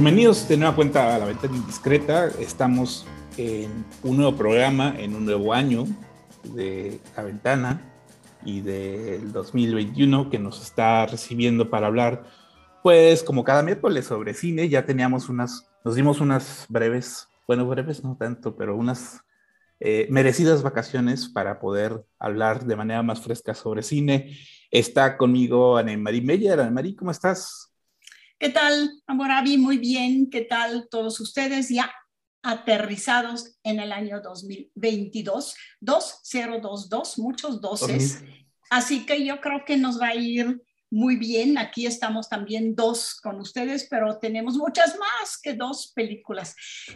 [0.00, 2.28] Bienvenidos de nueva cuenta a La Ventana Indiscreta.
[2.38, 3.04] Estamos
[3.36, 5.86] en un nuevo programa, en un nuevo año
[6.54, 7.82] de La Ventana
[8.44, 12.22] y del 2021 que nos está recibiendo para hablar,
[12.84, 18.04] pues como cada miércoles sobre cine, ya teníamos unas, nos dimos unas breves, bueno, breves
[18.04, 19.22] no tanto, pero unas
[19.80, 24.38] eh, merecidas vacaciones para poder hablar de manera más fresca sobre cine.
[24.70, 26.60] Está conmigo Anne-Marie Meyer.
[26.60, 27.67] Anne-Marie, ¿cómo estás?
[28.40, 29.58] ¿Qué tal, Amorabi?
[29.58, 30.30] Muy bien.
[30.30, 31.92] ¿Qué tal todos ustedes ya
[32.44, 35.56] aterrizados en el año 2022?
[35.80, 38.22] 2022, muchos doces.
[38.70, 41.58] Así que yo creo que nos va a ir muy bien.
[41.58, 46.54] Aquí estamos también dos con ustedes, pero tenemos muchas más que dos películas.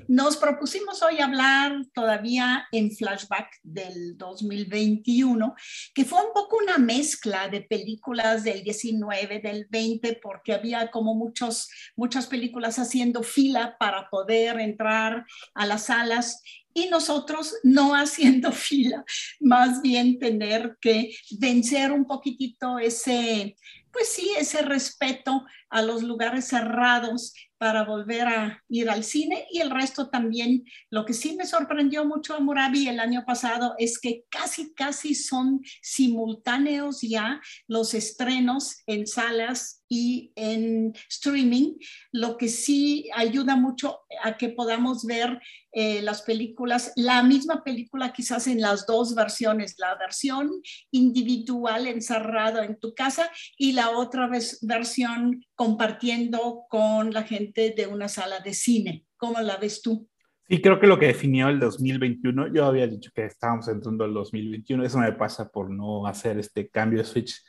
[0.09, 5.55] Nos propusimos hoy hablar todavía en flashback del 2021,
[5.95, 11.15] que fue un poco una mezcla de películas del 19, del 20, porque había como
[11.15, 16.43] muchos, muchas películas haciendo fila para poder entrar a las salas
[16.75, 19.05] y nosotros no haciendo fila,
[19.41, 23.57] más bien tener que vencer un poquitito ese,
[23.93, 29.61] pues sí, ese respeto a los lugares cerrados para volver a ir al cine y
[29.61, 30.65] el resto también.
[30.91, 35.15] Lo que sí me sorprendió mucho a Murabi el año pasado es que casi, casi
[35.15, 41.75] son simultáneos ya los estrenos en salas y en streaming,
[42.13, 45.39] lo que sí ayuda mucho a que podamos ver
[45.73, 50.51] eh, las películas, la misma película quizás en las dos versiones, la versión
[50.91, 57.87] individual encerrado en tu casa y la otra vez, versión compartiendo con la gente de
[57.87, 59.05] una sala de cine.
[59.17, 60.09] ¿Cómo la ves tú?
[60.49, 64.13] Sí, creo que lo que definió el 2021, yo había dicho que estábamos entrando al
[64.13, 67.41] 2021, eso me pasa por no hacer este cambio de switch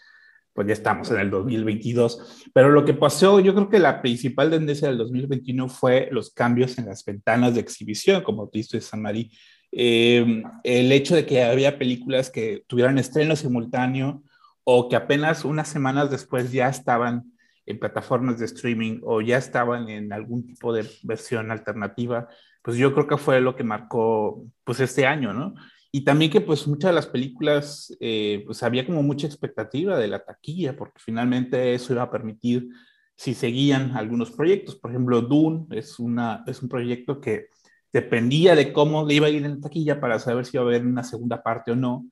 [0.54, 2.52] pues ya estamos en el 2022.
[2.54, 6.78] Pero lo que pasó, yo creo que la principal tendencia del 2021 fue los cambios
[6.78, 9.32] en las ventanas de exhibición, como dice San Marí.
[9.72, 14.22] Eh, el hecho de que había películas que tuvieran estreno simultáneo
[14.64, 17.33] o que apenas unas semanas después ya estaban
[17.66, 22.28] en plataformas de streaming o ya estaban en algún tipo de versión alternativa,
[22.62, 25.54] pues yo creo que fue lo que marcó pues este año, ¿no?
[25.92, 30.08] Y también que pues muchas de las películas, eh, pues había como mucha expectativa de
[30.08, 32.68] la taquilla, porque finalmente eso iba a permitir
[33.16, 34.76] si seguían algunos proyectos.
[34.76, 37.48] Por ejemplo, Dune es, una, es un proyecto que
[37.92, 40.68] dependía de cómo le iba a ir en la taquilla para saber si iba a
[40.68, 42.08] haber una segunda parte o no.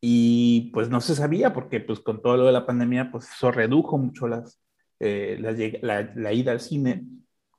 [0.00, 3.50] Y pues no se sabía, porque pues con todo lo de la pandemia, pues eso
[3.50, 4.60] redujo mucho las,
[5.04, 5.36] eh,
[5.82, 7.04] la, la, ida al cine.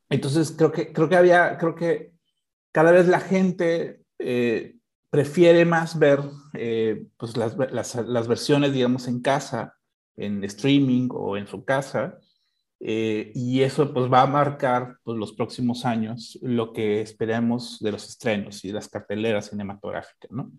[0.09, 2.11] Entonces creo que, creo que había, creo que
[2.71, 4.01] cada vez la gente...
[4.19, 4.71] Eh,
[5.15, 6.19] prefiere más ver
[6.55, 9.77] eh, pues las, las, las, versiones, digamos, en casa,
[10.17, 12.19] en streaming o en su casa,
[12.81, 17.91] Eh, y eso pues va a marcar pues, los próximos años lo que esperemos de
[17.93, 20.51] los estrenos y las carteleras cinematográficas, ¿no?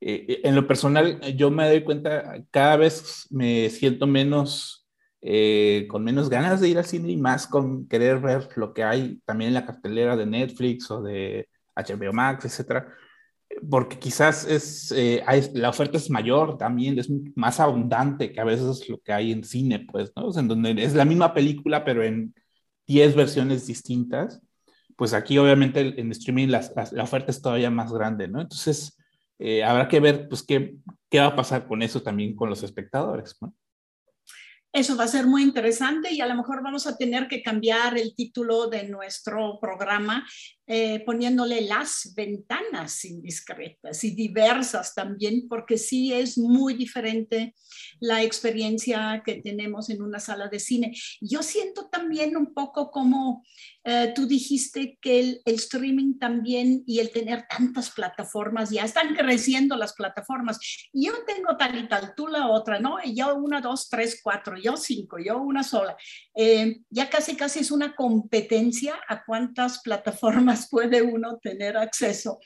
[0.00, 4.87] En lo personal, yo me doy cuenta, cada vez me siento menos,
[5.20, 8.84] eh, con menos ganas de ir al cine y más con querer ver lo que
[8.84, 12.88] hay también en la cartelera de Netflix o de HBO Max, etcétera,
[13.70, 15.24] porque quizás es, eh,
[15.54, 19.44] la oferta es mayor también, es más abundante que a veces lo que hay en
[19.44, 20.30] cine, pues, ¿no?
[20.38, 22.34] en donde es la misma película, pero en
[22.86, 24.40] 10 versiones distintas,
[24.96, 28.40] pues aquí obviamente en streaming la, oferta es todavía más grande, ¿no?
[28.40, 28.96] Entonces,
[29.38, 30.76] eh, habrá que ver pues qué,
[31.08, 33.36] qué va a pasar con eso también con los espectadores.
[33.40, 33.54] ¿no?
[34.78, 37.98] Eso va a ser muy interesante y a lo mejor vamos a tener que cambiar
[37.98, 40.24] el título de nuestro programa
[40.70, 47.54] eh, poniéndole las ventanas indiscretas y diversas también, porque sí es muy diferente
[48.00, 50.94] la experiencia que tenemos en una sala de cine.
[51.22, 53.42] Yo siento también un poco como
[53.84, 59.14] eh, tú dijiste que el, el, streaming también y el tener tantas plataformas, ya están
[59.14, 60.58] creciendo las plataformas.
[60.92, 62.98] Yo tengo tal y tal, tú la otra, ¿no?
[63.04, 65.96] Yo una, dos, tres, cuatro, yo cinco, yo una sola.
[66.34, 72.40] Eh, ya casi, casi es una competencia a cuántas plataformas puede uno tener acceso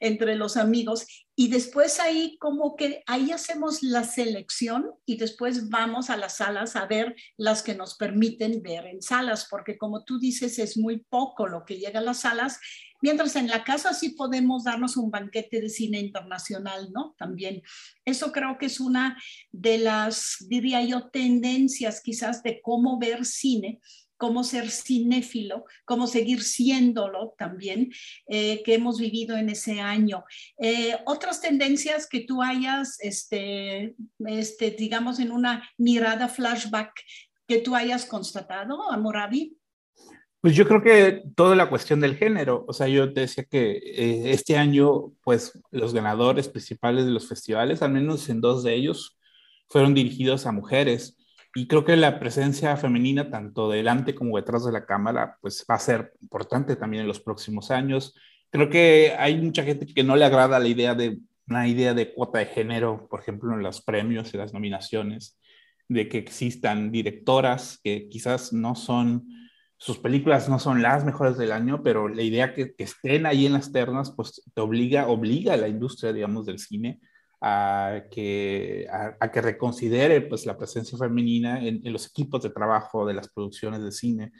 [0.00, 1.06] entre los amigos.
[1.36, 6.74] Y después ahí como que ahí hacemos la selección y después vamos a las salas
[6.74, 11.04] a ver las que nos permiten ver en salas, porque como tú dices, es muy
[11.08, 12.58] poco lo que llega a las salas,
[13.00, 17.14] mientras en la casa sí podemos darnos un banquete de cine internacional, ¿no?
[17.16, 17.62] También.
[18.04, 19.16] Eso creo que es una
[19.52, 23.80] de las, diría yo, tendencias quizás de cómo ver cine
[24.22, 27.90] cómo ser cinéfilo, cómo seguir siéndolo también,
[28.28, 30.22] eh, que hemos vivido en ese año.
[30.58, 36.92] Eh, otras tendencias que tú hayas, este, este, digamos, en una mirada flashback
[37.48, 39.56] que tú hayas constatado, Amoravi.
[40.40, 44.30] Pues yo creo que toda la cuestión del género, o sea, yo decía que eh,
[44.30, 49.18] este año, pues los ganadores principales de los festivales, al menos en dos de ellos,
[49.68, 51.18] fueron dirigidos a mujeres.
[51.54, 55.74] Y creo que la presencia femenina, tanto delante como detrás de la cámara, pues va
[55.74, 58.14] a ser importante también en los próximos años.
[58.50, 62.14] Creo que hay mucha gente que no le agrada la idea de una idea de
[62.14, 65.38] cuota de género, por ejemplo, en los premios y las nominaciones,
[65.88, 69.28] de que existan directoras que quizás no son,
[69.76, 73.44] sus películas no son las mejores del año, pero la idea que, que estén ahí
[73.44, 77.00] en las ternas, pues te obliga, obliga a la industria, digamos, del cine
[77.44, 78.86] a que,
[79.18, 83.82] a, que reconsidere pues, la presencia femenina en, los equipos de trabajo de las producciones
[83.82, 84.32] de cine.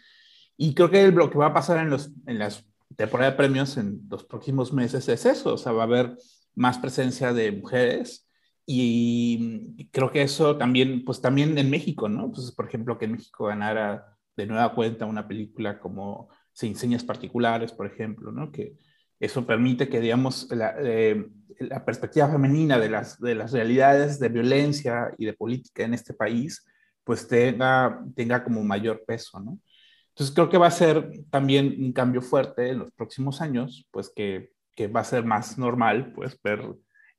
[0.56, 2.64] Y creo que lo que va a pasar en, los, en las
[2.96, 6.16] temporadas de premios en los próximos meses es eso, o sea, va a haber
[6.54, 8.28] más presencia de mujeres
[8.64, 12.30] y creo que eso también, pues también en México, ¿no?
[12.30, 17.02] Pues, por ejemplo, que en México ganara de nueva cuenta una película como Sin Señas
[17.02, 18.52] Particulares, por ejemplo, ¿no?
[18.52, 18.76] Que
[19.22, 21.24] eso permite que, digamos, la, eh,
[21.60, 26.12] la perspectiva femenina de las, de las realidades de violencia y de política en este
[26.12, 26.66] país,
[27.04, 29.60] pues tenga, tenga como mayor peso, ¿no?
[30.08, 34.10] Entonces creo que va a ser también un cambio fuerte en los próximos años, pues
[34.14, 36.60] que, que va a ser más normal, pues ver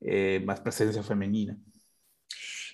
[0.01, 1.57] eh, más presencia femenina.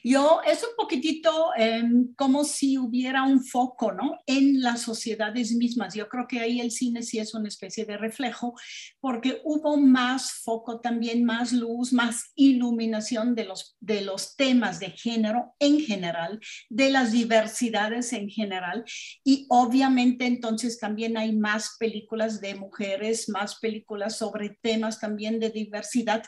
[0.03, 4.17] Yo, es un poquitito em, como si hubiera un foco, ¿no?
[4.25, 5.93] En las sociedades mismas.
[5.93, 8.53] Yo creo que ahí el cine sí es una especie de reflejo,
[8.99, 14.91] porque hubo más foco también, más luz, más iluminación de los, de los temas de
[14.91, 18.85] género en general, de las diversidades en general.
[19.23, 25.49] Y obviamente entonces también hay más películas de mujeres, más películas sobre temas también de
[25.49, 26.23] diversidad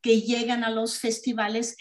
[0.00, 1.76] que llegan a los festivales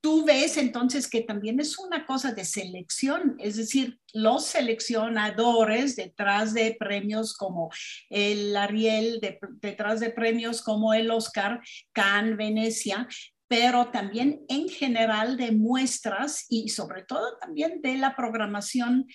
[0.00, 6.54] tú ves entonces que también es una cosa de selección, es decir, los seleccionadores detrás
[6.54, 7.70] de premios como
[8.08, 9.20] el Ariel,
[9.60, 11.60] detrás de premios como el Oscar,
[11.92, 13.06] Cannes, Venecia,
[13.48, 19.06] pero también en general de muestras y sobre todo también de la programación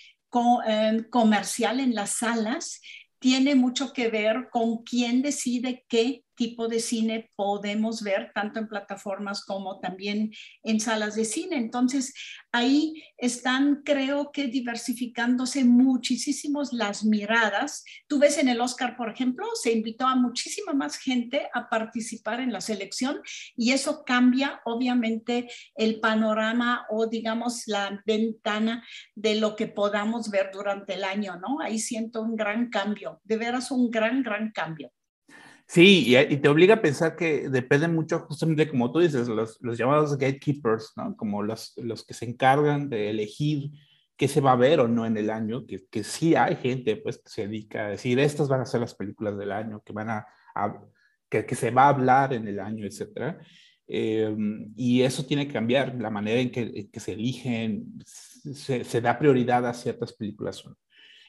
[0.67, 2.81] eh, comercial en las salas,
[3.19, 8.67] tiene mucho que ver con quién decide qué tipo de cine podemos ver, tanto en
[8.67, 10.31] plataformas como también
[10.63, 11.57] en salas de cine.
[11.57, 12.13] Entonces,
[12.51, 17.83] ahí están, creo que, diversificándose muchísimos las miradas.
[18.07, 22.39] Tú ves en el Oscar, por ejemplo, se invitó a muchísima más gente a participar
[22.39, 23.21] en la selección
[23.55, 30.51] y eso cambia, obviamente, el panorama o, digamos, la ventana de lo que podamos ver
[30.53, 31.59] durante el año, ¿no?
[31.61, 34.91] Ahí siento un gran cambio, de veras un gran, gran cambio.
[35.67, 39.77] Sí, y, te obliga a pensar que depende mucho justamente, como tú dices, los, los
[39.77, 41.15] llamados gatekeepers, ¿no?
[41.17, 43.71] Como los, los que se encargan de elegir
[44.15, 46.97] qué se va a ver o no en el año, que, que sí hay gente
[46.97, 49.93] pues, que se dedica a decir, estas van a ser las películas del año, que,
[49.93, 50.25] van a,
[51.29, 53.37] que, que, se va a hablar en el año, etc.
[53.87, 54.35] Eh,
[54.75, 59.19] y eso tiene que cambiar, la manera en que, que se eligen, se, se, da
[59.19, 60.63] prioridad a ciertas películas.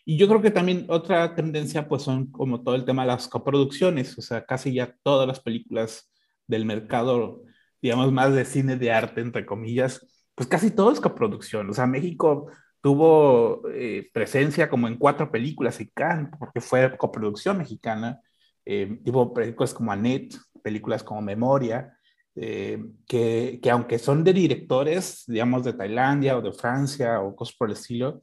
[0.09, 3.27] Y yo creo que también otra tendencia, pues son como todo el tema de las
[3.27, 6.13] coproducciones, o sea, casi ya todas las películas
[6.47, 7.43] del mercado,
[7.83, 11.69] digamos, más de cine de arte, entre comillas, pues casi todo es coproducción.
[11.69, 12.47] O sea, México
[12.81, 18.21] tuvo eh, presencia como en cuatro películas en Cannes, porque fue coproducción mexicana,
[18.65, 21.99] eh, tipo películas como Annette, películas como Memoria,
[22.37, 27.57] eh, que, que, aunque son de directores, digamos, de Tailandia o de Francia o cosas
[27.57, 28.23] por el estilo,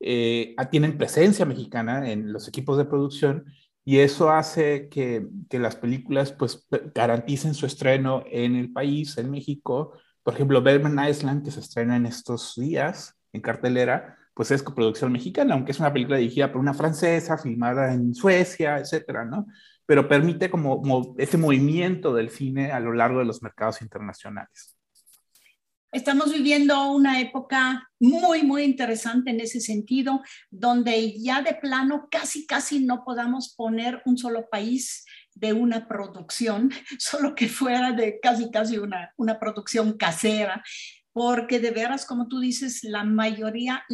[0.00, 3.44] tienen presencia mexicana en los equipos de producción
[3.84, 9.30] y eso hace que, que, las películas pues garanticen su estreno en el país, en
[9.30, 9.92] México.
[10.22, 15.12] Por ejemplo, Berman Island, que se estrena en estos días, en cartelera, pues es coproducción
[15.12, 19.46] mexicana, aunque es una película dirigida por una francesa, filmada en Suecia, etcétera, ¿no?
[19.86, 24.76] Pero permite como, ese movimiento del cine a lo largo de los mercados internacionales.
[25.92, 32.46] Estamos viviendo una época muy, muy interesante en ese sentido, donde ya de plano casi,
[32.46, 35.04] casi no podamos poner un solo país
[35.34, 36.70] de una producción,
[37.00, 40.62] solo que fuera de casi, casi una, una producción casera
[41.12, 43.84] porque de veras, como tú dices, la mayoría,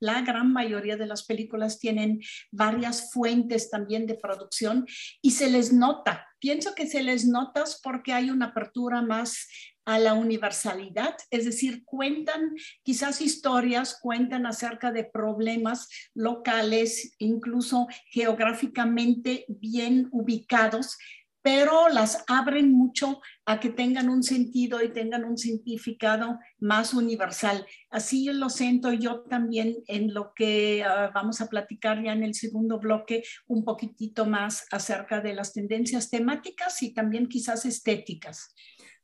[0.00, 4.86] la gran mayoría de las películas tienen varias fuentes también de producción
[5.22, 6.26] y se les nota.
[6.38, 9.48] Pienso que se les nota porque hay una apertura más
[9.88, 19.46] a la universalidad, es decir, cuentan quizás historias, cuentan acerca de problemas locales, incluso geográficamente
[19.48, 20.98] bien ubicados,
[21.40, 27.64] pero las abren mucho a que tengan un sentido y tengan un significado más universal.
[27.88, 32.34] Así lo siento yo también en lo que uh, vamos a platicar ya en el
[32.34, 38.54] segundo bloque un poquitito más acerca de las tendencias temáticas y también quizás estéticas.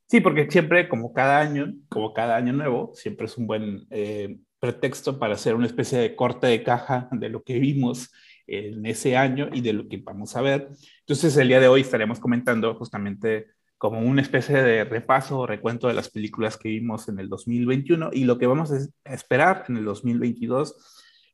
[0.06, 4.38] Sí, porque siempre, como cada año, como cada año nuevo, siempre es un buen eh,
[4.60, 8.10] pretexto para hacer una especie de corte de caja de lo que vimos
[8.46, 10.68] en ese año y de lo que vamos a ver.
[11.00, 13.46] Entonces, el día de hoy estaremos comentando justamente
[13.78, 18.10] como una especie de repaso o recuento de las películas que vimos en el 2021
[18.12, 20.76] y lo que vamos a esperar en el 2022.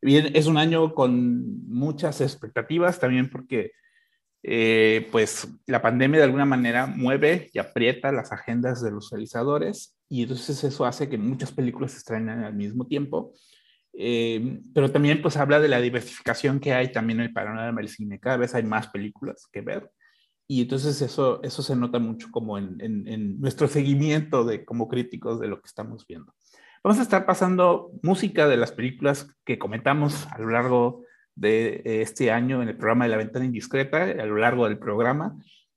[0.03, 3.73] Bien, es un año con muchas expectativas también porque
[4.43, 9.97] eh, pues la pandemia de alguna manera mueve y aprieta las agendas de los realizadores
[10.09, 13.33] y entonces eso hace que muchas películas se estrenen al mismo tiempo
[13.93, 17.89] eh, pero también pues habla de la diversificación que hay también en el panorama del
[17.89, 18.21] cine.
[18.21, 19.91] Cada vez hay más películas que ver
[20.47, 25.39] y entonces eso, eso se nota mucho como en, en, nuestro seguimiento de, como críticos
[25.39, 26.35] de lo que estamos viendo.
[26.83, 32.31] Vamos a estar pasando música de las películas que comentamos a lo largo de este
[32.31, 35.37] año en el programa de La Ventana Indiscreta, a lo largo del programa,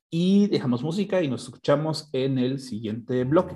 [0.10, 3.56] y dejamos música y nos escuchamos en el siguiente bloque.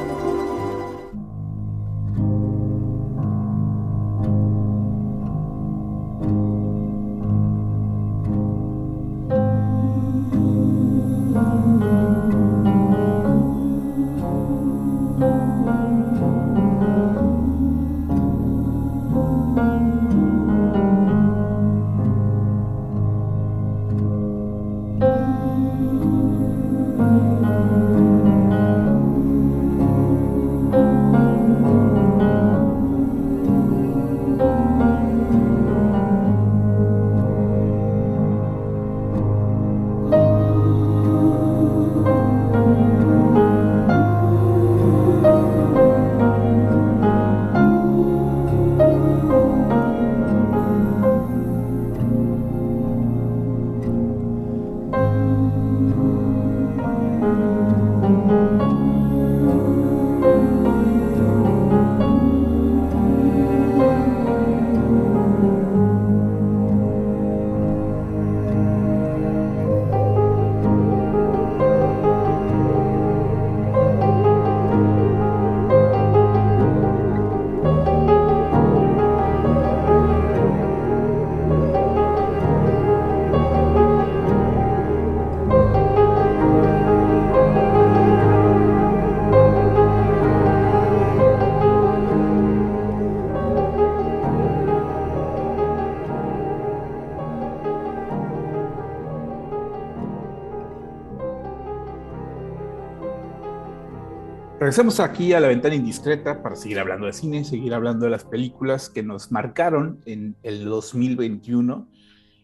[104.61, 108.25] Regresemos aquí a la ventana indiscreta para seguir hablando de cine, seguir hablando de las
[108.25, 111.89] películas que nos marcaron en el 2021.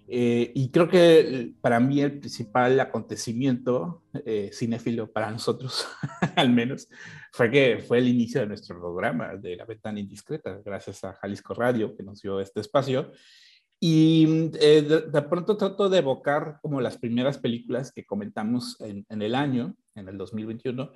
[0.07, 5.85] Eh, y creo que para mí el principal acontecimiento eh, cinéfilo para nosotros,
[6.35, 6.89] al menos,
[7.33, 11.53] fue que fue el inicio de nuestro programa de la ventana indiscreta, gracias a Jalisco
[11.53, 13.11] Radio que nos dio este espacio.
[13.79, 19.21] Y eh, de, pronto trato de evocar como las primeras películas que comentamos en, en
[19.21, 20.89] el año, en el 2021,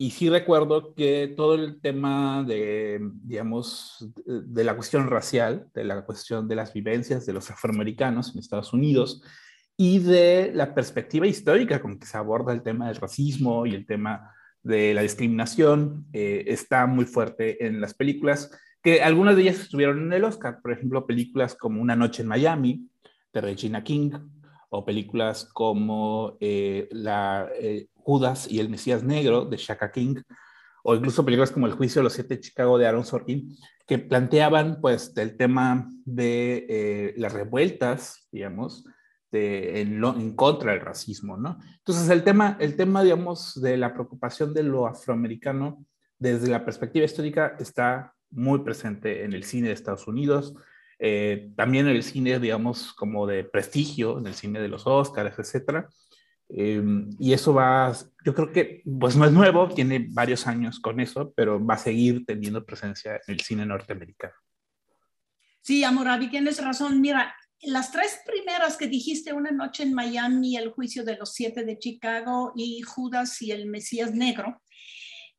[0.00, 6.06] y sí recuerdo que todo el tema de, digamos, de la cuestión racial, de la
[6.06, 9.22] cuestión de las vivencias de los afroamericanos en Estados Unidos
[9.76, 13.86] y de la perspectiva histórica con que se aborda el tema del racismo y el
[13.86, 18.52] tema de la discriminación, eh, está muy fuerte en las películas,
[18.82, 22.28] que algunas de ellas estuvieron en el Oscar, por ejemplo, películas como Una noche en
[22.28, 22.88] Miami,
[23.32, 24.12] de Regina King,
[24.70, 30.22] o películas como eh, la, eh, Judas y el Mesías Negro de Shaka King,
[30.82, 33.54] o incluso películas como El Juicio de los Siete de Chicago de Aaron Sorkin,
[33.86, 38.86] que planteaban pues el tema de eh, las revueltas, digamos,
[39.30, 41.58] en, en, contra del racismo, ¿no?
[41.76, 45.84] Entonces el tema, el tema, digamos, de la preocupación de lo afroamericano
[46.18, 50.54] desde la perspectiva histórica está muy presente en el cine de Estados Unidos,
[50.98, 55.38] eh, también en el cine, digamos, como de prestigio, en el cine de los Oscars,
[55.38, 55.90] etcétera.
[56.50, 56.82] Eh,
[57.18, 57.92] y eso va,
[58.24, 61.78] yo creo que, pues no es nuevo, tiene varios años con eso, pero va a
[61.78, 64.34] seguir teniendo presencia en el cine norteamericano.
[65.60, 67.00] Sí, Amorabi, tienes razón.
[67.00, 71.64] Mira, las tres primeras que dijiste, Una noche en Miami, El juicio de los siete
[71.64, 74.62] de Chicago y Judas y el Mesías Negro,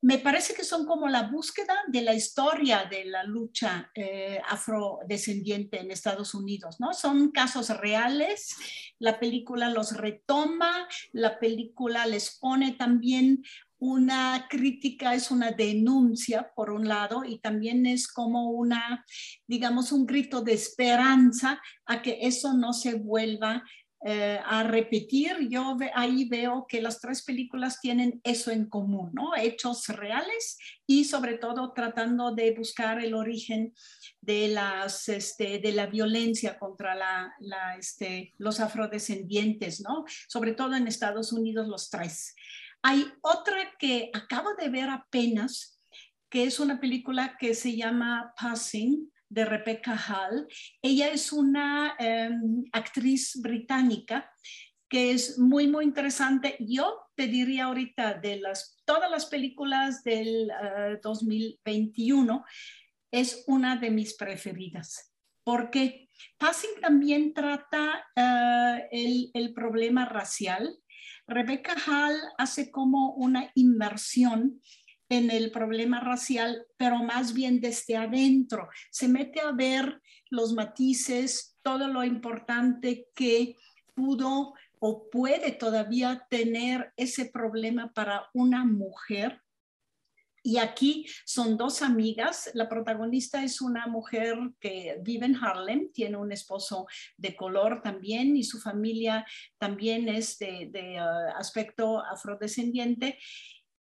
[0.02, 5.80] me parece que son como la búsqueda de la historia de la lucha eh, afrodescendiente
[5.80, 6.94] en Estados Unidos, ¿no?
[6.94, 8.56] Son casos reales,
[8.98, 13.44] la película los retoma, la película les pone también
[13.80, 19.06] una crítica, es una denuncia por un lado y también es como una,
[19.48, 23.64] digamos, un grito de esperanza a que eso no se vuelva
[24.06, 29.36] eh, a repetir, yo ahí veo que las tres películas tienen eso en común, ¿no?
[29.36, 30.58] Hechos reales
[30.88, 33.74] y sobre todo tratando de buscar el origen
[34.22, 37.36] de, las, este, de la violencia contra la,
[37.78, 40.06] este, los afrodescendientes, ¿no?
[40.30, 42.36] Sobre todo en Estados Unidos los tres.
[42.82, 45.82] Hay otra que acabo de ver apenas,
[46.30, 50.48] que es una película que se llama Passing, de Rebecca Hall.
[50.82, 54.30] Ella es una em, actriz británica
[54.90, 56.58] que es muy, muy interesante.
[56.60, 60.52] Yo te diría ahorita de las, todas las películas del
[61.04, 62.42] 2021, eh,
[63.12, 65.14] es una de mis preferidas,
[65.44, 70.76] porque Passing también trata eh, el, el problema racial.
[71.28, 74.60] Rebecca Hall hace como una inmersión
[75.10, 78.70] en el problema racial, pero más bien desde adentro.
[78.92, 83.56] Se mete a ver los matices, todo lo importante que
[83.96, 89.42] pudo o puede todavía tener ese problema para una mujer.
[90.42, 92.50] Y aquí son dos amigas.
[92.54, 98.38] La protagonista es una mujer que vive en Harlem, tiene un esposo de color también
[98.38, 99.26] y su familia
[99.58, 103.20] también es de, uh, aspecto afrodescendiente.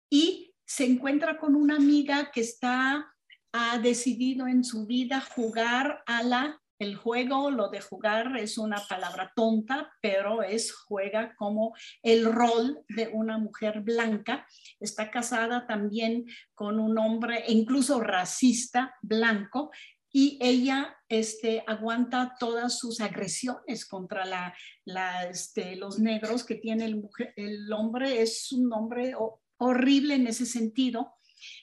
[0.09, 3.13] Y se encuentra con una amiga que está,
[3.51, 8.81] ha decidido en su vida jugar a la, el juego, lo de jugar es una
[8.89, 11.73] palabra tonta, pero es juega como
[12.03, 14.45] el rol de una mujer blanca.
[14.79, 19.71] Está casada también con un hombre, incluso racista, blanco,
[20.11, 26.85] y ella este, aguanta todas sus agresiones contra la, la, este, los negros que tiene
[26.85, 29.13] el, el hombre, es un hombre
[29.57, 31.15] horrible en ese sentido.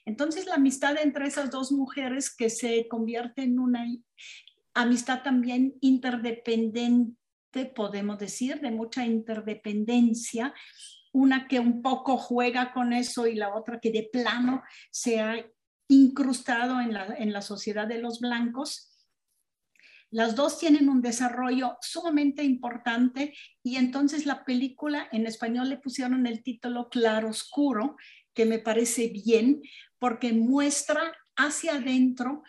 [0.04, 3.86] Entonces la amistad entre esas dos mujeres que se convierte en una
[4.74, 7.16] amistad también interdependiente,
[7.74, 10.54] podemos decir, de mucha interdependencia,
[11.12, 15.44] una que un poco juega con eso y la otra que de plano se ha
[15.88, 18.91] incrustado en la, en la sociedad de los blancos.
[20.12, 26.26] Las dos tienen un desarrollo sumamente importante y entonces la película en español le pusieron
[26.26, 27.96] el título Claro Oscuro,
[28.34, 29.62] que me parece bien
[29.98, 32.42] porque muestra hacia adentro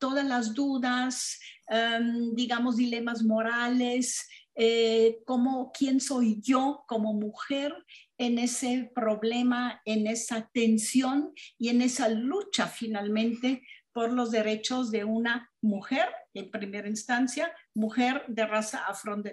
[0.00, 7.74] todas las dudas, em, digamos, dilemas morales, eh, como quién soy yo como mujer
[8.16, 15.04] en ese problema, en esa tensión y en esa lucha finalmente por los derechos de
[15.04, 18.84] una mujer en primera instancia, mujer de raza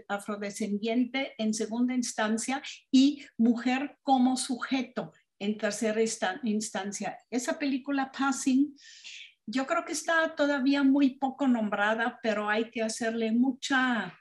[0.08, 6.02] afrodescendiente en segunda instancia y mujer como sujeto en tercera
[6.44, 7.18] instancia.
[7.30, 8.76] Esa película Passing,
[9.46, 14.14] yo creo que está todavía muy poco nombrada, pero hay que hacerle mucha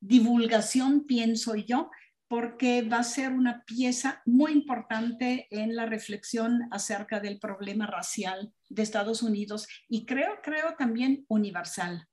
[0.00, 1.90] divulgación, pienso yo,
[2.28, 8.52] porque va a ser una pieza muy importante en la reflexión acerca del problema racial
[8.68, 12.06] de Estados Unidos y creo, creo también universal.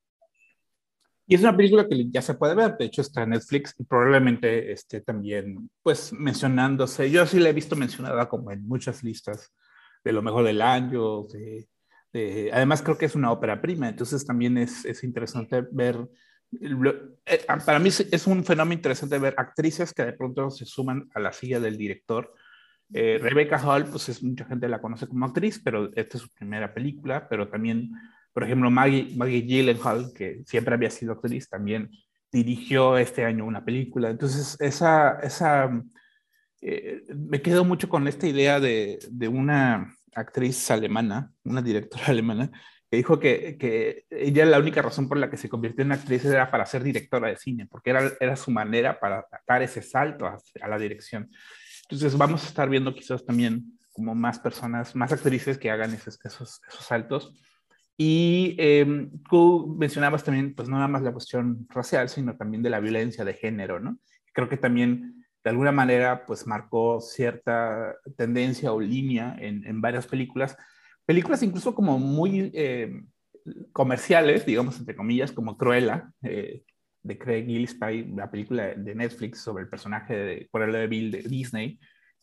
[1.26, 3.86] Y es una película que ya se puede ver, de hecho está en Netflix y
[3.86, 7.10] probablemente esté también, pues, mencionándose.
[7.10, 9.54] Yo sí la he visto mencionada como en muchas listas
[10.04, 11.24] de lo mejor del año.
[11.28, 11.70] De,
[12.52, 15.98] además, creo que es una ópera prima, entonces también es, es interesante ver.
[16.62, 21.20] Eh, para mí es un fenómeno interesante ver actrices que de pronto se suman a
[21.20, 22.34] la silla del director.
[22.94, 26.30] Eh, Rebecca Hall, pues es, mucha gente la conoce como actriz, pero esta es su
[26.30, 27.92] primera película, pero también
[28.34, 31.92] por ejemplo, Maggie, Maggie Gyllenhaal, que siempre había sido actriz, también
[32.32, 34.10] dirigió este año una película.
[34.10, 35.70] Entonces, esa, esa,
[36.60, 42.52] eh, me quedo mucho con esta idea de, de, una actriz alemana, una directora alemana,
[42.94, 46.26] que dijo que, que, ella la única razón por la que se convirtió en actriz
[46.26, 50.28] era para ser directora de cine, porque era, era su manera para dar ese salto
[50.28, 51.28] a, a la dirección.
[51.90, 56.24] Entonces, vamos a estar viendo quizás también como más personas, más actrices que hagan esos,
[56.24, 57.34] esos, esos saltos.
[57.98, 62.70] Y eh, tú mencionabas también, pues no nada más la cuestión racial, sino también de
[62.70, 63.98] la violencia de género, ¿no?
[64.34, 70.06] Creo que también, de alguna manera, pues marcó cierta tendencia o línea en, en varias
[70.06, 70.56] películas,
[71.06, 73.04] películas incluso como muy eh,
[73.72, 76.64] comerciales, digamos, entre comillas, como Cruella, eh,
[77.02, 81.24] de Craig Gillespie, la película de Netflix sobre el personaje de Cruella de Bill de
[81.24, 81.80] Disney,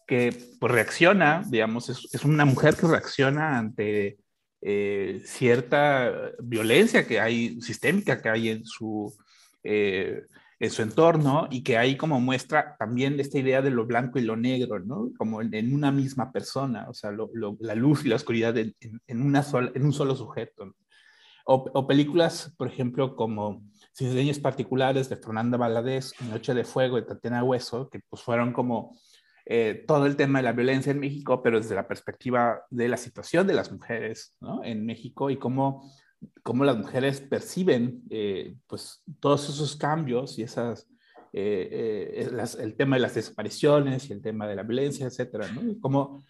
[0.07, 4.19] que pues reacciona, digamos, es, es una mujer que reacciona ante
[4.63, 9.15] eh, cierta violencia que hay, sistémica que hay en su,
[10.61, 14.23] en su entorno y que ahí como muestra también esta idea de lo blanco y
[14.23, 15.11] lo negro, ¿no?
[15.17, 17.11] Como en, una misma persona, o sea,
[17.61, 18.75] la luz y la oscuridad en,
[19.09, 20.75] un solo sujeto.
[21.47, 23.63] O, películas, por ejemplo, como
[23.99, 28.97] Diseños Particulares de Fernanda Valadez, Noche de Fuego de Tatiana Hueso, que pues fueron como
[29.47, 32.99] eh, todo el tema de la violencia en México, pero desde la perspectiva de la
[32.99, 34.63] situación de las mujeres ¿no?
[34.63, 35.91] en México y cómo,
[36.43, 40.89] cómo las mujeres perciben eh, pues, todos esos cambios y esas,
[41.33, 42.29] eh,
[42.59, 45.63] el tema de las desapariciones y el tema de la violencia, etcétera, ¿no?
[45.81, 46.25] Cómo,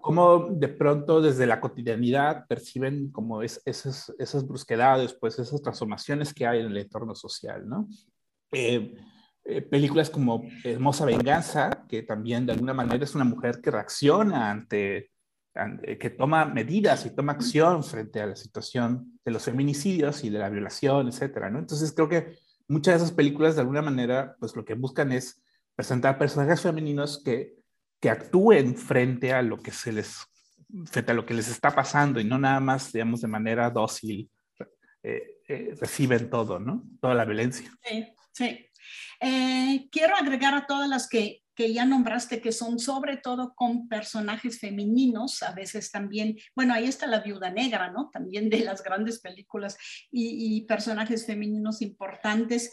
[0.00, 6.32] cómo de pronto desde la cotidianidad perciben como es, esas, esas brusquedades, pues esas transformaciones
[6.32, 7.88] que hay en el entorno social, ¿no?
[9.44, 14.50] Eh, películas como Hermosa Venganza, que también de alguna manera es una mujer que reacciona
[14.50, 15.11] ante,
[15.98, 20.38] que toma medidas y toma acción frente a la situación de los feminicidios y de
[20.38, 21.58] la violación, etcétera, ¿no?
[21.58, 22.38] Entonces creo que
[22.68, 25.42] muchas de esas películas de alguna manera, pues lo que buscan es
[25.74, 27.54] presentar personajes femeninos que,
[28.00, 30.26] que actúen frente a lo que se les,
[30.86, 34.30] frente a lo que les está pasando y no nada más, digamos, de manera dócil,
[35.02, 36.84] eh, eh, reciben todo, ¿no?
[37.00, 37.70] Toda la violencia.
[37.82, 38.66] Sí, sí.
[39.20, 43.88] Eh, quiero agregar a todas las que, que ya nombraste, que son sobre todo con
[43.88, 48.10] personajes femeninos, a veces también, bueno, ahí está la viuda negra, ¿no?
[48.10, 49.76] También de las grandes películas
[50.10, 52.70] y, personajes femeninos importantes.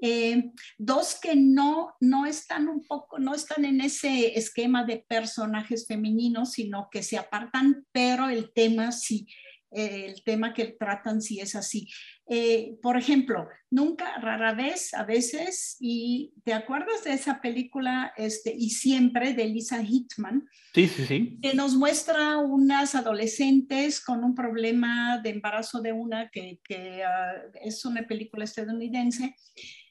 [0.00, 5.86] Eh, dos que no, no están un poco, no están en ese esquema de personajes
[5.86, 9.26] femeninos, sino que se apartan, pero el tema sí,
[9.70, 11.88] eh, el tema que tratan sí es así.
[12.28, 18.54] Eh, por ejemplo, nunca, rara vez, a veces, y ¿te acuerdas de esa película este,
[18.56, 20.48] Y siempre de Lisa Hitman?
[20.72, 21.38] Sí, sí, sí.
[21.42, 27.34] Que nos muestra unas adolescentes con un problema de embarazo de una que, que ah,
[27.60, 29.34] es una película estadounidense.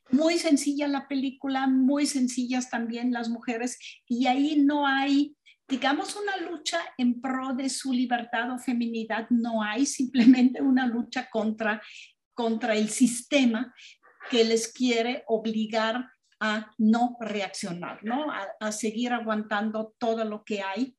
[0.10, 5.36] Muy sencilla la película, muy sencillas también las mujeres, y ahí no hay
[5.68, 11.30] digamos, una lucha en pro de su libertad o feminidad, no hay simplemente una lucha
[11.32, 11.82] contra
[12.42, 13.72] contra el sistema
[14.32, 18.26] que les quiere obligar a no reaccionar, ¿no?
[18.60, 20.96] A, seguir aguantando todo lo que hay.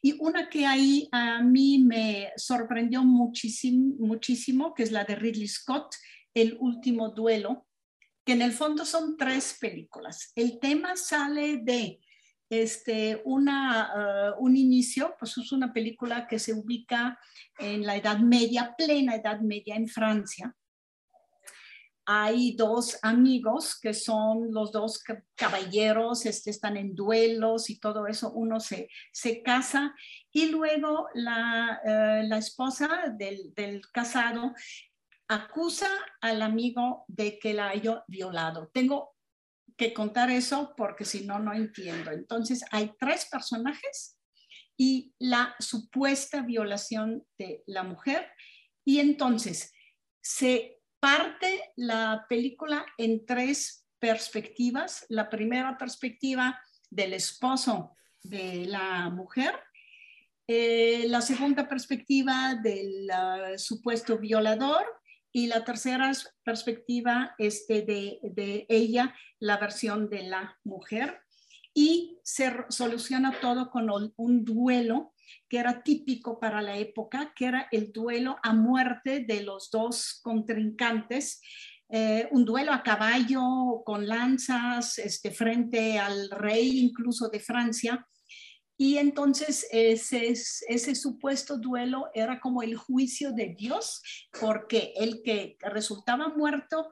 [0.00, 5.48] Y una que ahí a mí me sorprendió muchísimo, muchísimo, que es la de Ridley
[5.48, 5.96] Scott,
[6.32, 7.66] El último duelo,
[8.24, 10.30] que en el fondo son tres películas.
[10.36, 11.98] El tema sale de
[12.48, 17.18] este, una, uh, un inicio, pues es una película que se ubica
[17.58, 20.54] en la Edad Media, plena Edad Media en Francia,
[22.06, 25.02] hay dos amigos que son los dos
[25.34, 29.94] caballeros, este, están en duelos y todo eso, uno se, se casa
[30.30, 34.54] y luego la, eh, la esposa del, del, casado
[35.28, 35.88] acusa
[36.20, 38.70] al amigo de que la haya violado.
[38.72, 39.14] Tengo
[39.76, 42.10] que contar eso porque si no, no entiendo.
[42.10, 44.18] Entonces, hay tres personajes
[44.76, 48.30] y la supuesta violación de la mujer.
[48.84, 49.72] Y entonces
[50.20, 55.04] se parte la película en tres perspectivas.
[55.10, 59.52] La primera perspectiva del esposo de la mujer,
[60.46, 64.86] eh, la segunda perspectiva del ah, supuesto violador
[65.30, 66.10] y la tercera
[66.42, 71.20] perspectiva este, de, de ella, la versión de la mujer.
[71.74, 75.12] Y se soluciona todo con un duelo
[75.48, 80.20] que era típico para la época, que era el duelo a muerte de los dos
[80.22, 81.40] contrincantes.
[81.88, 88.06] Eh, un duelo a caballo con lanzas este, frente al rey incluso de Francia,
[88.76, 94.02] y entonces ese, ese supuesto duelo era como el juicio de Dios,
[94.40, 96.88] porque el que resultaba muerto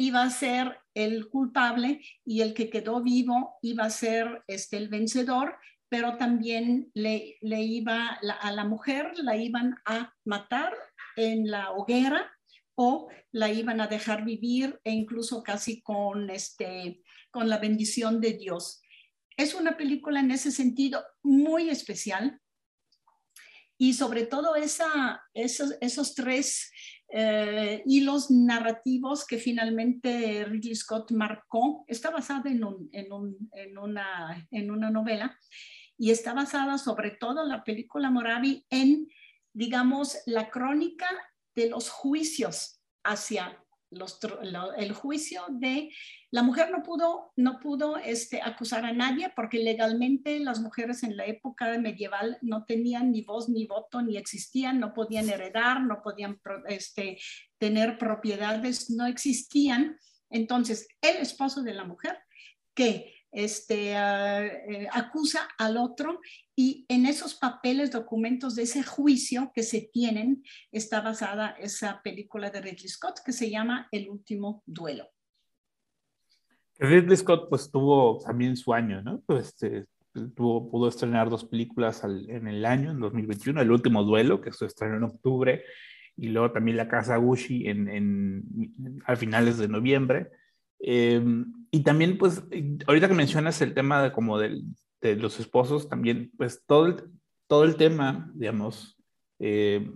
[0.00, 4.88] iba a ser el culpable y el que quedó vivo iba a ser este, el
[4.88, 5.56] vencedor,
[5.90, 10.72] pero también le, le iba a la mujer la iban a matar
[11.16, 12.32] en la hoguera
[12.76, 18.32] o la iban a dejar vivir e incluso casi con, este, con la bendición de
[18.32, 18.80] Dios.
[19.36, 22.40] Es una película en ese sentido muy especial
[23.82, 26.70] y sobre todo esa, esos, esos tres
[27.08, 31.86] eh, hilos narrativos que finalmente Ridley Scott marcó.
[31.88, 32.62] Está basada en,
[32.92, 33.08] en,
[33.52, 35.34] en, una, en una novela
[35.96, 39.08] y está basada sobre todo la película Moravi en,
[39.54, 41.08] digamos, la crónica
[41.54, 45.90] de los juicios hacia el juicio de
[46.30, 51.16] la mujer no pudo, no pudo este, acusar a nadie porque legalmente las mujeres en
[51.16, 56.02] la época medieval no tenían ni voz ni voto ni existían, no podían heredar, no
[56.02, 57.18] podían este,
[57.58, 59.98] tener propiedades, no existían.
[60.30, 62.16] Entonces, el esposo de la mujer
[62.74, 66.20] que este, ah, eh, acusa al otro
[66.56, 72.50] y en esos papeles, documentos de ese juicio que se tienen está basada esa película
[72.50, 75.08] de Ridley Scott que se llama El último duelo.
[76.78, 79.22] Ridley Scott pues tuvo también su año, ¿no?
[79.26, 79.86] Pues, este,
[80.34, 84.66] tuvo, pudo estrenar dos películas en el año, en 2021, El último duelo, que se
[84.66, 85.62] estrenó en octubre,
[86.16, 90.30] y luego también La Casa Gucci en, en, a finales de noviembre.
[90.80, 92.42] Em, y también, pues,
[92.86, 94.64] ahorita que mencionas el tema de como de
[95.02, 97.04] los esposos, también, pues, todo el,
[97.46, 98.96] todo el tema, digamos,
[99.38, 99.90] eh,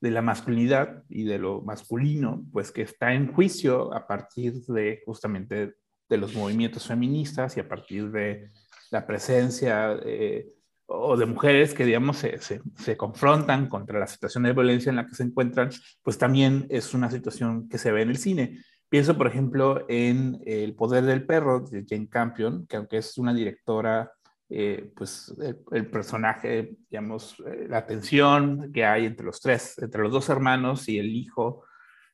[0.00, 5.02] de la masculinidad y de lo masculino, pues, que está en juicio a partir de
[5.06, 5.74] justamente
[6.08, 8.50] de los movimientos feministas y a partir de
[8.90, 10.48] la presencia eh,
[10.86, 14.96] o de mujeres que, digamos, se, se, se, confrontan contra la situación de violencia en
[14.96, 15.70] la que se encuentran,
[16.02, 18.60] pues también es una situación que se ve en el cine.
[18.88, 23.34] Pienso, por ejemplo, en El poder del perro de Jane Campion, que aunque es una
[23.34, 24.12] directora,
[24.48, 25.34] eh, pues
[25.72, 30.88] el, personaje, digamos, eh, la tensión que hay entre los tres, entre los dos hermanos
[30.88, 31.64] y el hijo,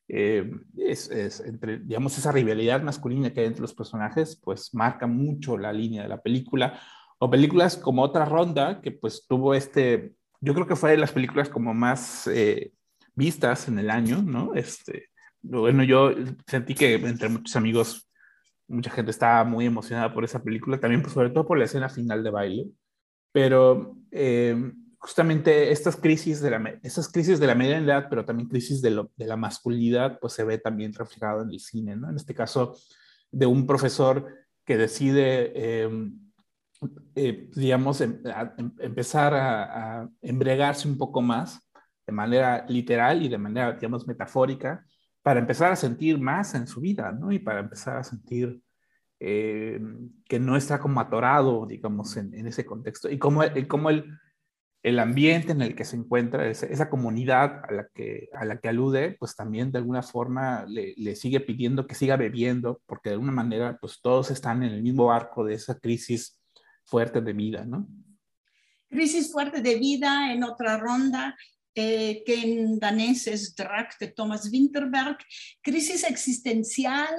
[0.07, 5.05] eh, es, es, entre, digamos, esa rivalidad masculina que hay entre los personajes, pues marca
[5.05, 6.79] mucho la línea de la película.
[7.19, 11.11] O películas como Otra Ronda, que pues tuvo este, yo creo que fue de las
[11.11, 12.27] películas como más
[13.15, 14.55] vistas en el año, ¿no?
[14.55, 15.09] Este,
[15.43, 16.11] bueno, yo
[16.47, 18.09] sentí que entre muchos amigos,
[18.67, 21.89] mucha gente estaba muy emocionada por esa película, también pues, sobre todo por la escena
[21.89, 22.67] final de baile,
[23.31, 24.55] pero eh,
[24.97, 28.91] justamente estas crisis, de la, estas crisis de la media edad, pero también crisis de,
[28.91, 32.09] lo, de, la masculinidad, pues se ve también reflejado en el cine, ¿no?
[32.09, 32.77] En este caso,
[33.29, 34.25] de un profesor
[34.63, 36.09] que decide, eh,
[37.15, 38.21] eh, digamos, em,
[38.57, 41.69] em, empezar a, a embregarse un poco más
[42.07, 44.85] de manera literal y de manera, digamos, metafórica,
[45.23, 47.31] para empezar a sentir más en su vida, ¿no?
[47.31, 48.61] Y para empezar a sentir
[49.19, 49.79] eh,
[50.25, 53.09] que no está como atorado, digamos, en, ese contexto.
[53.09, 54.05] Y como, como el,
[54.83, 58.59] el, ambiente en el que se encuentra, esa, esa, comunidad a la, que, a la
[58.59, 63.09] que alude, pues también de alguna forma le, le, sigue pidiendo que siga bebiendo, porque
[63.09, 66.37] de alguna manera, pues todos están en el mismo arco de esa crisis
[66.83, 67.87] fuerte de vida, ¿no?
[68.89, 71.37] Crisis fuerte de vida en otra ronda
[71.75, 75.17] eh, que en danés es Drag de Thomas Winterberg,
[75.61, 77.13] crisis existencial,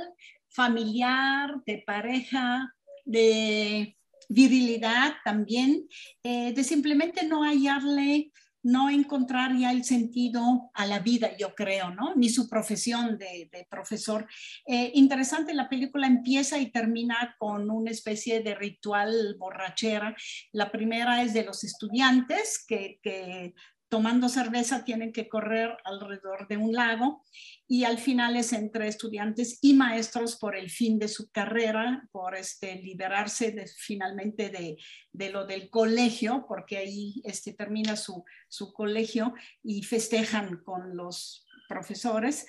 [0.48, 2.72] familiar, de pareja,
[3.04, 3.96] de
[4.28, 5.86] virilidad también,
[6.22, 8.30] eh, de simplemente no hallarle,
[8.62, 12.14] no encontrar ya el sentido a la vida, yo creo, ¿no?
[12.14, 14.26] Ni su profesión de, profesor.
[14.66, 20.16] Eh, interesante, la película empieza y termina con una especie de ritual borrachera.
[20.52, 23.52] La primera es de los estudiantes que, que
[23.94, 27.22] tomando cerveza tienen que correr alrededor de un lago
[27.68, 32.34] y al final es entre estudiantes y maestros por el fin de su carrera, por
[32.34, 34.78] este, liberarse de, finalmente de,
[35.12, 41.46] de, lo del colegio, porque ahí este, termina su, su colegio y festejan con los
[41.68, 42.46] profesores.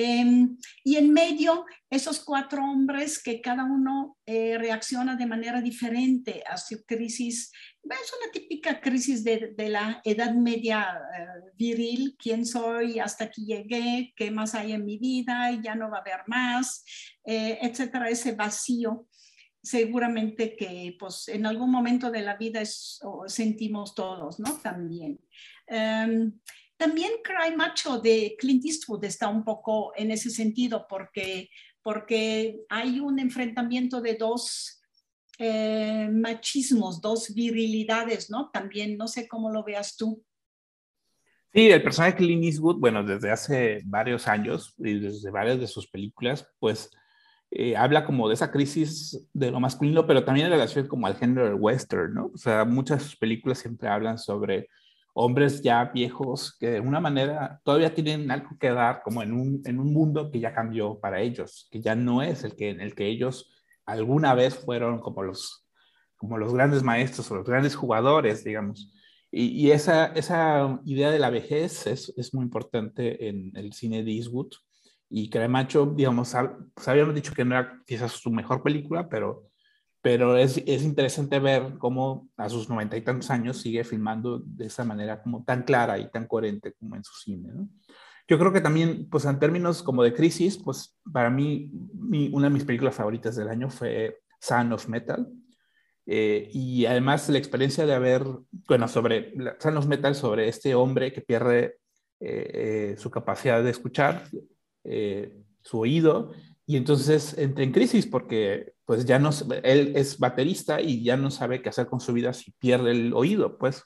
[0.00, 6.44] Em, y en medio, esos cuatro hombres que cada uno eh, reacciona de manera diferente
[6.48, 7.50] a su crisis.
[7.82, 10.82] Es una típica crisis de, de la edad media
[11.18, 15.90] eh, viril, quién soy, hasta aquí llegué, qué más hay en mi vida, ya no
[15.90, 16.84] va a haber más,
[17.24, 19.08] eh, etcétera, ese vacío
[19.60, 22.62] seguramente que pues en algún momento de la vida
[23.26, 24.58] sentimos todos, ¿no?
[24.62, 25.18] También.
[25.66, 26.38] Em,
[26.78, 31.50] también Cry Macho de Clint Eastwood está un poco en ese sentido porque,
[31.82, 34.80] porque hay un enfrentamiento de dos
[35.38, 38.50] eh, machismos, dos virilidades, ¿no?
[38.50, 40.24] También, no sé cómo lo veas tú.
[41.52, 45.66] Sí, el personaje de Clint Eastwood, bueno, desde hace varios años y desde varias de
[45.66, 46.90] sus películas, pues
[47.50, 51.16] eh, habla como de esa crisis de lo masculino, pero también en relación como al
[51.16, 52.30] género del western, ¿no?
[52.32, 54.68] O sea, muchas películas siempre hablan sobre
[55.20, 59.62] hombres ya viejos que de una manera todavía tienen algo que dar como en un,
[59.64, 62.80] en un mundo que ya cambió para ellos, que ya no es el que en
[62.80, 63.52] el que ellos
[63.84, 65.66] alguna vez fueron como los,
[66.16, 68.92] como los grandes maestros o los grandes jugadores, digamos.
[69.32, 74.04] Y, y esa, esa idea de la vejez es, es, muy importante en el cine
[74.04, 74.52] de Eastwood.
[75.10, 76.32] Y Cremacho, digamos,
[76.74, 79.48] pues habíamos dicho que no era quizás su mejor película, pero
[80.00, 84.66] pero es, es, interesante ver cómo a sus noventa y tantos años sigue filmando de
[84.66, 87.50] esa manera como tan clara y tan coherente como en su cine.
[88.28, 91.70] Yo creo que también, pues en términos como de crisis, pues para mí
[92.30, 95.26] una de mis películas favoritas del año fue Son of Metal.
[96.06, 98.22] Eh, y además la experiencia de haber,
[98.66, 101.78] bueno, sobre Son of Metal, sobre este hombre que pierde
[102.20, 102.50] eh,
[102.90, 104.24] eh, su capacidad de escuchar,
[105.62, 106.32] su oído,
[106.68, 109.30] y entonces entra en crisis porque pues ya no,
[109.62, 113.14] él es baterista y ya no sabe qué hacer con su vida si pierde el
[113.14, 113.84] oído, pues.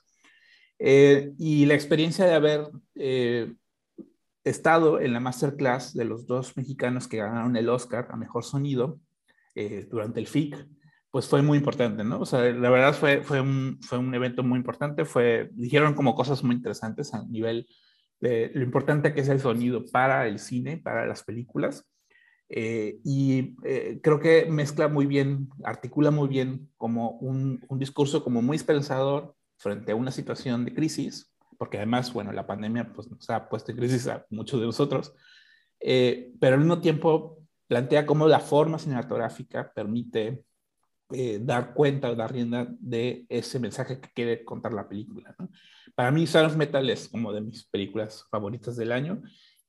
[0.80, 3.54] Eh, y la experiencia de haber eh,
[4.42, 8.98] estado en la masterclass de los dos mexicanos que ganaron el Oscar a Mejor Sonido
[9.54, 10.66] eh, durante el FIC,
[11.12, 12.18] pues fue muy importante, ¿no?
[12.18, 16.16] O sea, la verdad fue, fue, un, fue un evento muy importante, fue, dijeron como
[16.16, 17.68] cosas muy interesantes a nivel
[18.18, 21.86] de lo importante que es el sonido para el cine, para las películas
[22.54, 28.22] eh, y eh, creo que mezcla muy bien, articula muy bien como un, un, discurso
[28.22, 33.10] como muy esperanzador frente a una situación de crisis, porque además, bueno, la pandemia pues,
[33.10, 35.14] nos ha puesto en crisis a muchos de nosotros,
[35.80, 40.44] eh, pero al mismo tiempo plantea cómo la forma cinematográfica permite
[41.40, 45.34] dar cuenta o dar rienda de ese mensaje que quiere contar la película.
[45.38, 45.50] ¿no?
[45.94, 49.22] Para mí, Sound of Metal es como de mis películas favoritas del año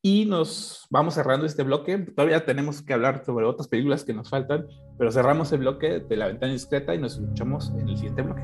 [0.05, 1.97] y nos vamos cerrando este bloque.
[1.97, 6.17] Todavía tenemos que hablar sobre otras películas que nos faltan, pero cerramos el bloque de
[6.17, 8.43] la ventana discreta y nos escuchamos en el siguiente bloque.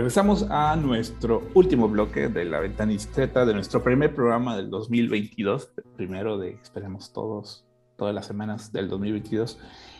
[0.00, 5.74] Regresamos a nuestro último bloque de la ventana discreta de nuestro primer programa del 2022,
[5.94, 7.66] primero de, esperemos todos,
[7.98, 9.58] todas las semanas del 2022.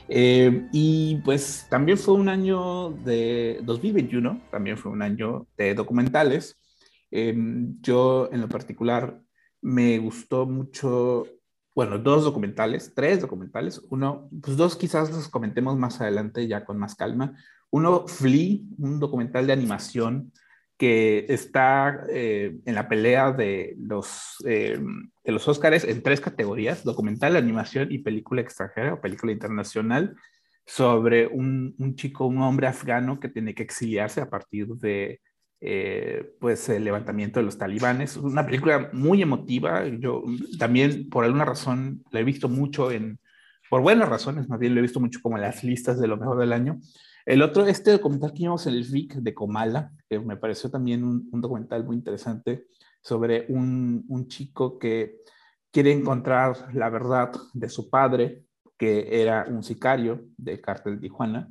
[0.08, 6.58] Eh, y pues también fue un año de 2021, también fue un año de documentales.
[7.10, 7.36] Eh,
[7.82, 9.20] yo en lo particular
[9.60, 11.26] me gustó mucho,
[11.74, 13.82] bueno, dos documentales, tres documentales.
[13.90, 17.34] Uno, pues dos quizás los comentemos más adelante ya con más calma.
[17.70, 20.32] Uno, Flea, un documental de animación
[20.76, 24.78] que está eh, en la pelea de los, eh,
[25.24, 30.16] de los Óscares en tres categorías, documental, animación y película extranjera o película internacional,
[30.66, 35.20] sobre un, un chico, un hombre afgano que tiene que exiliarse a partir de
[35.60, 38.16] eh, pues el levantamiento de los talibanes.
[38.16, 40.24] Una película muy emotiva, yo
[40.58, 43.18] también por alguna razón la he visto mucho en,
[43.68, 46.16] por buenas razones, más bien lo he visto mucho como en las listas de lo
[46.16, 46.80] mejor del año,
[47.26, 51.40] el otro, este documental que en el VIC de Comala, que me pareció también un,
[51.40, 52.66] documental muy interesante
[53.02, 55.20] sobre un, chico que
[55.70, 58.46] quiere encontrar la verdad de su padre,
[58.78, 61.48] que era un sicario del cártel de Tijuana,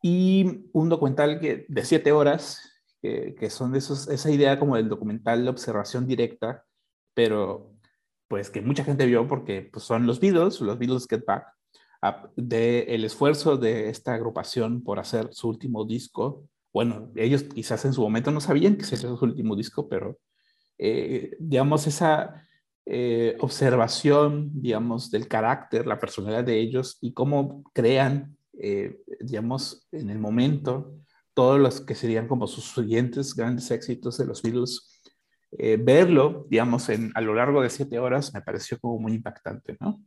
[0.00, 2.60] y un documental que, de siete horas,
[3.00, 6.64] que, que son de esos, esa idea como del documental de observación directa,
[7.14, 7.72] pero
[8.32, 11.51] pues que mucha gente vio porque pues, son los Beatles, los Beatles Get Back,
[12.36, 16.48] del el esfuerzo de esta agrupación por hacer su último disco.
[16.72, 20.18] Bueno, ellos quizás en su momento no sabían que sería su último disco, pero
[20.78, 22.46] eh, digamos esa
[22.86, 30.10] eh, observación, digamos, del carácter, la personalidad de ellos y cómo crean, eh, digamos, en
[30.10, 30.96] el momento
[31.34, 35.02] todos los que serían como sus siguientes grandes éxitos de los Beatles.
[35.78, 40.02] verlo, digamos, en, a lo largo de siete horas me pareció como muy impactante, ¿no?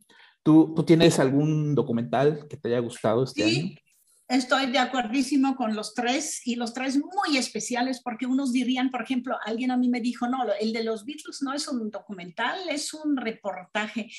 [0.46, 3.80] ¿Tú, tienes algún documental que te haya gustado este sí.
[4.28, 9.04] Estoy de acuerdísimo con los tres y los tres muy especiales porque unos dirían, por
[9.04, 12.60] ejemplo, alguien a mí me dijo, no, el de los Beatles no es un documental,
[12.70, 14.10] es un reportaje.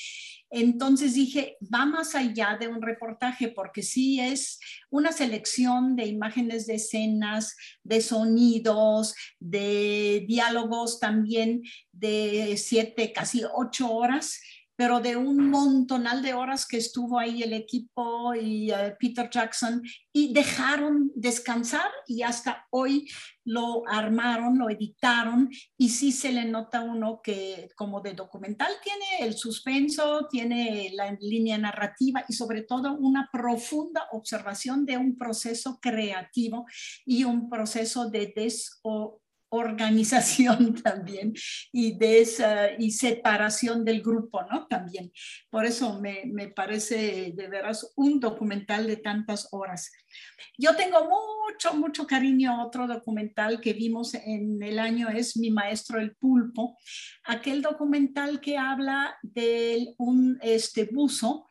[0.49, 4.59] Entonces dije, va más allá de un reportaje porque sí es
[4.89, 13.91] una selección de imágenes de escenas, de sonidos, de diálogos también de siete, casi ocho
[13.91, 14.39] horas
[14.77, 19.81] pero de un montonal de horas que estuvo ahí el equipo y eh, Peter Jackson
[20.13, 23.07] y dejaron descansar y hasta hoy
[23.43, 29.27] lo armaron, lo editaron y sí se le nota uno que como de documental tiene
[29.27, 35.79] el suspenso, tiene la línea narrativa y sobre todo una profunda observación de un proceso
[35.81, 36.65] creativo
[37.03, 38.79] y un proceso de des
[39.49, 41.33] organización también
[41.71, 44.67] y de esa y separación del grupo, ¿no?
[44.67, 45.11] También.
[45.49, 49.91] Por eso me, me, parece de veras un documental de tantas horas.
[50.57, 55.51] Yo tengo mucho, mucho cariño a otro documental que vimos en el año, es Mi
[55.51, 56.77] Maestro el Pulpo,
[57.23, 61.47] aquel documental que habla de un este, buzo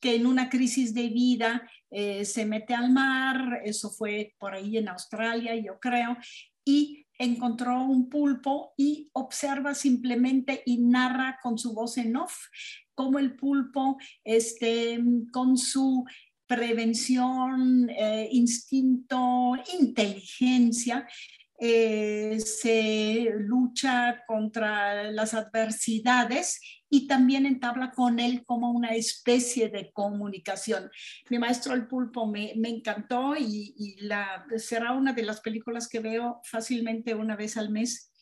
[0.00, 4.76] que en una crisis de vida eh, se mete al mar, eso fue por ahí
[4.76, 6.18] en Australia, yo creo,
[6.62, 12.48] y encontró un pulpo y observa simplemente y narra con su voz en off
[12.94, 14.98] cómo el pulpo, este,
[15.32, 16.04] con su
[16.46, 21.06] prevención, eh, instinto, inteligencia,
[21.66, 26.60] eh, se lucha contra las adversidades
[26.90, 30.90] y también entabla con él como una especie de comunicación.
[31.30, 33.96] Mi maestro El Pulpo me, me encantó y,
[34.58, 38.12] será una de las películas que veo fácilmente una vez al mes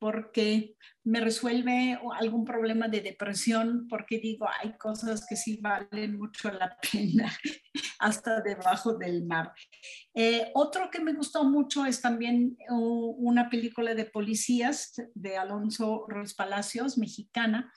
[0.00, 0.74] porque
[1.08, 6.76] me resuelve algún problema de depresión, porque digo, hay cosas que sí valen mucho la
[6.92, 7.34] pena,
[7.98, 9.52] hasta debajo del mar.
[10.14, 16.34] Eh, otro que me gustó mucho es también una película de policías de Alonso Ruiz
[16.34, 17.72] Palacios, mexicana,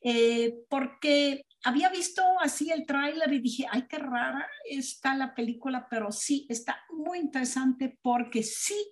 [0.00, 5.86] eh, porque había visto así el tráiler y dije, ay, qué rara está la película,
[5.88, 8.90] pero sí, está muy interesante porque sí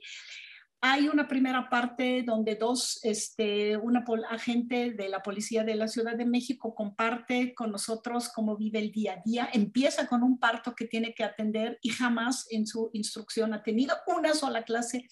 [0.86, 6.16] hay una primera parte donde dos, este, una agente de la policía de la Ciudad
[6.16, 9.48] de México comparte con nosotros cómo vive el día a día.
[9.52, 13.96] Empieza con un parto que tiene que atender y jamás en su instrucción ha tenido
[14.06, 15.08] una sola clase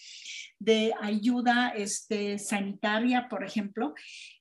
[0.59, 3.95] de ayuda este, sanitaria, por ejemplo.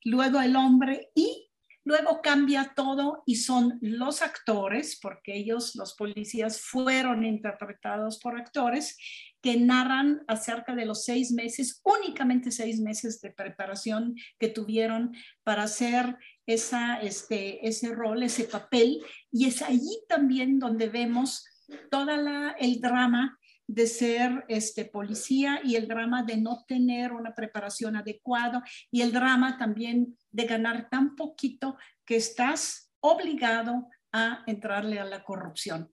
[0.04, 1.50] Luego el hombre y
[1.86, 8.98] Luego cambia todo y son los actores, porque ellos, los policías, fueron interpretados por actores
[9.44, 15.14] que narran acerca de los seis meses, únicamente seis meses de preparación que tuvieron
[15.44, 16.18] para hacer
[16.48, 19.04] esa, este, ese rol, ese papel.
[19.32, 21.46] Y es allí también donde vemos
[21.92, 22.10] todo
[22.58, 23.38] el drama
[23.68, 29.12] de ser este, policía y el drama de no tener una preparación adecuada y el
[29.12, 35.93] drama también de ganar tan poquito que estás obligado a entrarle a la corrupción.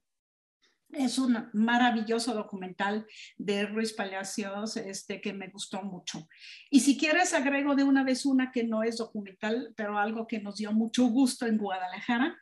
[0.92, 6.26] Es un maravilloso documental de Ruiz Palacios este, que me gustó mucho.
[6.70, 10.40] Y si quieres, agrego de una vez una que no es documental, pero algo que
[10.40, 12.36] nos dio mucho gusto en Guadalajara,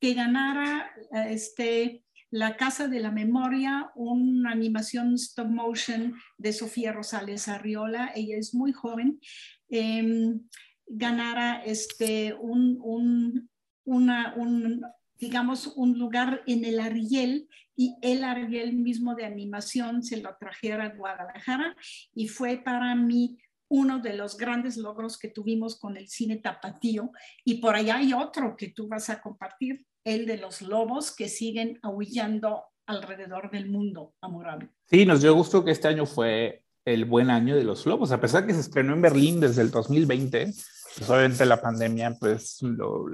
[0.00, 0.90] que ganara
[1.28, 8.10] este, la Casa de la Memoria, una animación stop motion de Sofía Rosales Arriola.
[8.14, 9.20] Ella es muy joven.
[9.68, 10.40] Em,
[10.86, 13.50] ganara este, un, un,
[13.84, 14.82] una, un,
[15.22, 20.86] digamos, un lugar en el Ariel y el Ariel mismo de animación se lo trajera
[20.86, 21.76] a Guadalajara
[22.12, 27.12] y fue para mí uno de los grandes logros que tuvimos con el cine tapatío.
[27.44, 31.28] Y por allá hay otro que tú vas a compartir, el de los lobos que
[31.28, 34.70] siguen aullando alrededor del mundo, amorable.
[34.86, 38.20] Sí, nos dio gusto que este año fue el buen año de los lobos, a
[38.20, 40.52] pesar que se estrenó en Berlín desde el 2020,
[40.96, 43.06] pues obviamente la pandemia pues lo,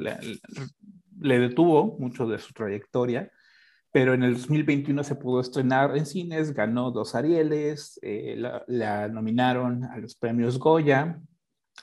[1.21, 3.31] le detuvo mucho de su trayectoria,
[3.91, 9.85] pero en el 2021 se pudo estrenar en cines, ganó dos Arieles, eh, la, nominaron
[9.85, 11.21] a los premios Goya,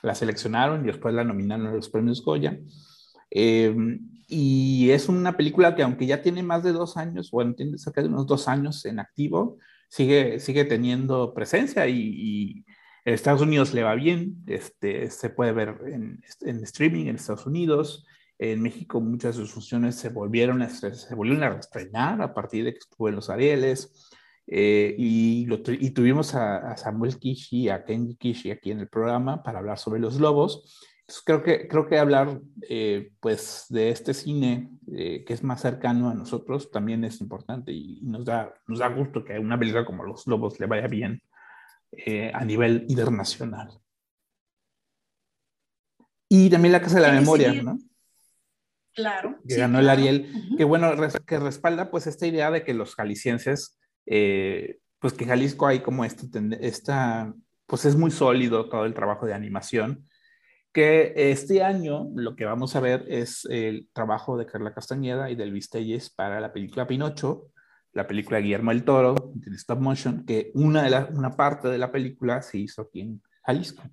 [0.03, 2.59] la seleccionaron y después la nominaron a los premios Goya.
[3.31, 7.77] Em, y es una película que aunque ya tiene más de dos años, bueno, tiene
[7.77, 9.57] cerca de unos dos años en activo,
[9.89, 12.65] sigue, sigue teniendo presencia y,
[13.03, 17.45] en Estados Unidos le va bien, este, se puede ver en, en streaming en Estados
[17.45, 18.03] Unidos,
[18.37, 22.65] en México muchas de sus funciones se volvieron a, se volvieron a estrenar a partir
[22.65, 24.11] de que estuvo en los Arieles.
[24.47, 29.59] Eh, y, y, tuvimos a, Samuel Kishi, a Kenji Kishi aquí en el programa para
[29.59, 30.79] hablar sobre los lobos.
[31.25, 36.09] creo que, creo que hablar eh, pues de este cine eh, que es más cercano
[36.09, 39.85] a nosotros también es importante y, nos, da, nos da gusto que a una película
[39.85, 41.21] como Los Lobos le vaya bien
[42.33, 43.79] a nivel internacional.
[46.27, 47.77] Y también la Casa de la Memoria, ¿no?
[48.95, 49.37] Claro.
[49.47, 50.89] Que ganó el Ariel, que bueno,
[51.25, 56.05] que respalda pues esta idea de que los jaliscienses, eh, pues que Jalisco hay como
[56.05, 56.27] este,
[56.61, 57.33] esta,
[57.67, 60.07] pues es muy sólido todo el trabajo de animación,
[60.71, 65.35] que este año lo que vamos a ver es el trabajo de Carla Castañeda y
[65.35, 67.51] del Vistelles para la película Pinocho,
[67.91, 71.77] la película Guillermo el Toro, de stop motion, que una, de la, una parte de
[71.77, 73.83] la película se hizo aquí en Jalisco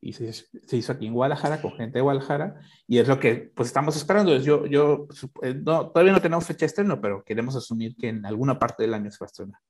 [0.00, 3.52] y se, se, hizo aquí en Guadalajara con gente de Guadalajara y es lo que
[3.54, 4.36] pues estamos esperando.
[4.38, 5.06] Yo, yo
[5.42, 8.82] eh, no, todavía no tenemos fecha de estreno, pero queremos asumir que en alguna parte
[8.82, 9.60] del año se va a estrenar.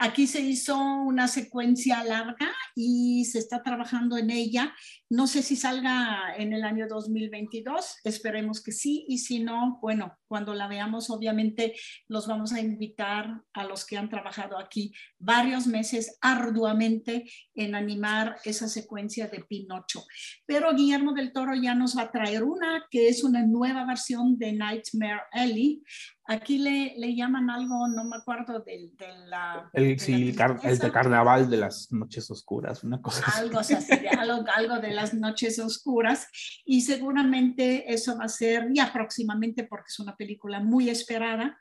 [0.00, 4.72] Aquí se hizo una secuencia larga y se está trabajando en ella.
[5.10, 10.16] No sé si salga en el año 2022, esperemos que sí, y si no, bueno,
[10.28, 11.74] cuando la veamos, obviamente
[12.06, 18.36] los vamos a invitar a los que han trabajado aquí varios meses arduamente en animar
[18.44, 20.04] esa secuencia de Pinocho.
[20.46, 24.38] Pero Guillermo del Toro ya nos va a traer una que es una nueva versión
[24.38, 25.82] de Nightmare Alley,
[26.30, 29.70] Aquí le, le, llaman algo, no me acuerdo, de, de la...
[29.72, 33.74] El, sí, el, de carnaval de las noches oscuras, una cosa algo así.
[34.18, 36.28] algo, algo, de las noches oscuras.
[36.66, 41.58] Y seguramente eso va a ser, ya próximamente, porque es una película muy esperada.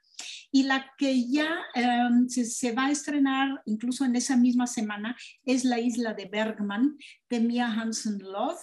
[0.52, 5.16] Y la que ya em, se, se, va a estrenar incluso en esa misma semana
[5.46, 6.98] es La isla de Bergman
[7.30, 8.60] de Mia Hansen Love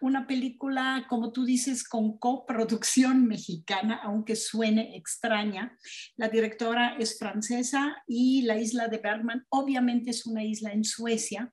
[0.00, 5.76] una, película, como tú dices, con coproducción mexicana, aunque suene extraña.
[6.16, 11.52] La directora es francesa y la isla de Bergman obviamente es una isla en Suecia,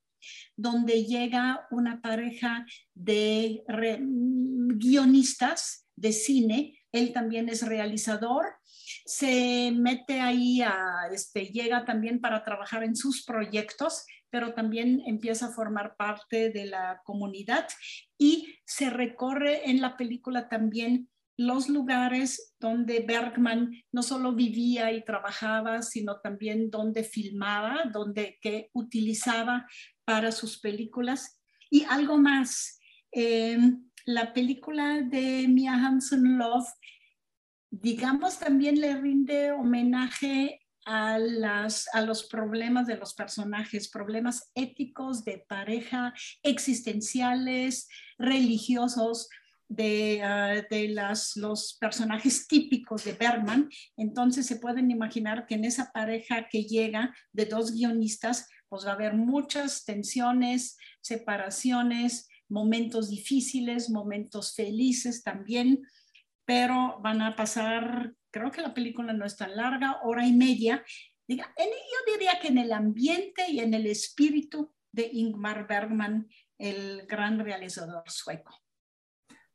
[0.55, 8.45] donde llega una pareja de guionistas de cine, él también es realizador,
[9.05, 14.05] se mete ahí, a, este, llega también para trabajar en sus proyectos
[14.35, 17.69] pero también empieza a formar parte de la comunidad
[18.17, 21.07] y se recorre en la película también
[21.37, 28.71] los lugares donde Bergman no solo vivía y trabajaba, sino también donde filmaba, donde que
[28.73, 29.65] utilizaba
[30.03, 31.39] para sus películas.
[31.69, 32.77] Y algo más,
[33.13, 36.67] em, la película de Mia Hansen Love,
[37.71, 41.17] digamos, también le rinde homenaje a,
[42.05, 46.13] los problemas de los personajes, problemas éticos de pareja,
[46.43, 49.29] existenciales, religiosos,
[49.67, 50.63] de, ah,
[51.35, 53.69] los personajes típicos de Bergman.
[53.97, 58.91] Entonces se pueden imaginar que en esa pareja que llega de dos guionistas, pues va
[58.91, 65.81] a haber muchas tensiones, separaciones, momentos difíciles, momentos felices también,
[66.45, 70.83] pero van a pasar creo que la película no es tan larga, hora y media,
[71.25, 76.27] diga, yo diría que en el ambiente y en el espíritu de Ingmar Bergman,
[76.57, 78.53] el gran realizador sueco.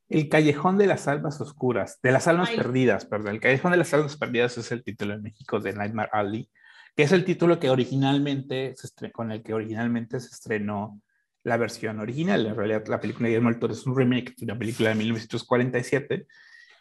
[0.09, 3.35] El Callejón de las Almas Oscuras, de las Almas Perdidas, perdón.
[3.35, 6.49] El Callejón de las Almas Perdidas es el título en México de Nightmare Alley,
[6.95, 10.99] que es el título que originalmente se con el que originalmente se estrenó
[11.43, 12.47] la versión original.
[12.47, 14.95] En realidad, la película de Guillermo del Toro es un remake de una película de
[14.95, 16.25] 1947.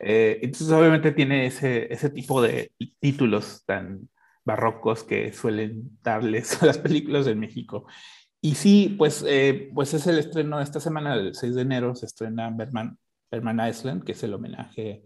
[0.00, 4.08] Eh, entonces, obviamente, tiene ese, ese tipo de títulos tan
[4.44, 7.86] barrocos que suelen darles a las películas en México.
[8.40, 11.94] Y sí, pues, eh, pues es el estreno de esta semana, el 6 de enero,
[11.94, 12.98] se estrena Berman,
[13.30, 15.02] Berman Island, que es el homenaje,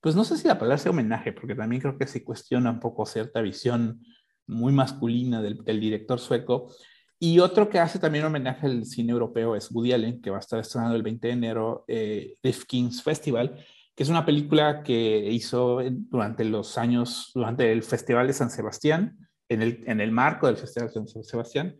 [0.00, 2.78] pues no sé si la palabra sea homenaje, porque también creo que se cuestiona un
[2.78, 4.00] poco cierta visión
[4.46, 6.70] muy masculina del, director sueco.
[7.18, 10.40] Y otro que hace también homenaje al cine europeo es Woody Allen, que va a
[10.40, 12.36] estar estrenando el 20 de enero eh,
[12.68, 13.64] Kings Festival,
[13.96, 19.16] que es una película que hizo durante los años, durante el Festival de San Sebastián,
[19.48, 21.76] en el, en el marco del Festival de San Sebastián,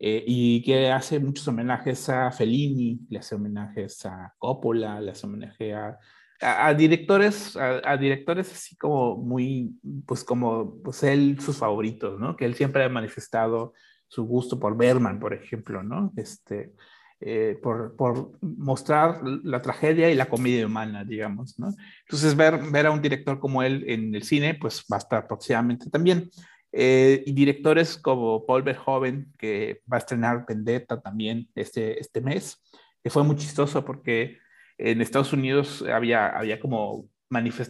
[0.00, 5.26] eh, y que hace muchos homenajes a Fellini, le hace homenajes a Coppola, le hace
[5.26, 5.96] homenaje a,
[6.40, 12.34] a, directores, a, directores así como muy, pues como, pues él, sus favoritos, ¿no?
[12.34, 13.74] Que él siempre ha manifestado
[14.08, 16.12] su gusto por Berman, por ejemplo, ¿no?
[16.16, 16.72] Este,
[17.20, 21.74] eh, por, por, mostrar la tragedia y la comedia humana, digamos, ¿no?
[22.06, 25.26] Entonces, ver, ver a un director como él en el cine, pues va a estar
[25.26, 26.30] próximamente también.
[26.72, 32.62] Eh, y directores como Paul Verhoeven, que va a estrenar Vendetta también este, este mes,
[33.02, 34.38] que fue muy chistoso porque
[34.78, 37.06] en Estados Unidos había, había como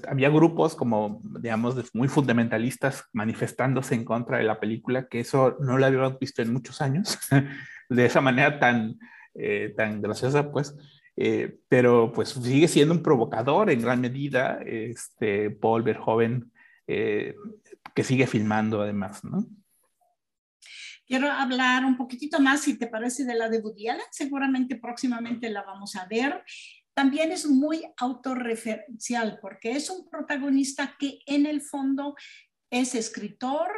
[0.09, 5.77] había grupos como, digamos, muy fundamentalistas manifestándose en contra de la película, que eso no
[5.77, 7.19] lo habíamos visto en muchos años,
[7.91, 8.99] de esa manera tan,
[9.35, 10.75] eh, tan graciosa, pues.
[11.17, 16.53] Eh, pero pues sigue siendo un provocador en gran medida, este, Paul Verhoeven,
[16.87, 19.47] que sigue filmando además, ¿no?
[21.07, 25.63] Quiero hablar un poquitito más, si te parece, de la de Woody Seguramente próximamente la
[25.63, 26.45] vamos a ver.
[26.95, 32.15] También es muy autorreferencial porque es un protagonista que en el fondo
[32.71, 33.71] es escritor,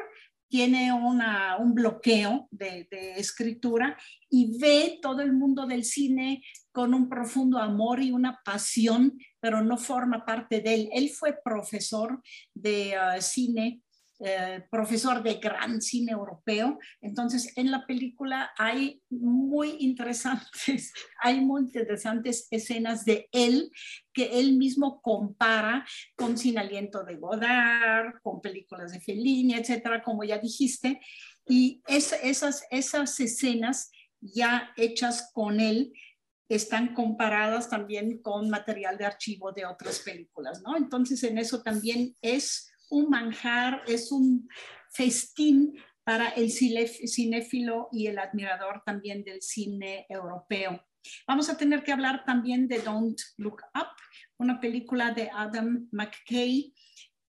[0.52, 2.86] tiene un bloqueo de,
[3.16, 3.96] escritura
[4.28, 6.42] y ve todo el mundo del cine
[6.72, 10.88] con un profundo amor y una pasión, pero no forma parte de él.
[10.92, 12.20] Él fue profesor
[12.52, 13.80] de uh, cine
[14.24, 16.78] eh, profesor de gran cine europeo.
[17.00, 23.72] Entonces, en la película hay muy interesantes, hay muy interesantes escenas de él
[24.12, 30.22] que él mismo compara con Sin Aliento de Godard, con películas de Fellini, etcétera, como
[30.22, 31.00] ya dijiste.
[31.48, 35.92] Y esas, esas escenas ya hechas con él
[36.48, 40.76] están comparadas también con material de archivo de otras películas, ¿no?
[40.76, 44.48] Entonces, en eso también es un manjar, es un
[44.90, 45.74] festín
[46.04, 50.84] para el cinéfilo y el admirador también del cine europeo.
[51.26, 53.88] Vamos a tener que hablar también de Don't Look Up,
[54.36, 56.72] una película de Adam McKay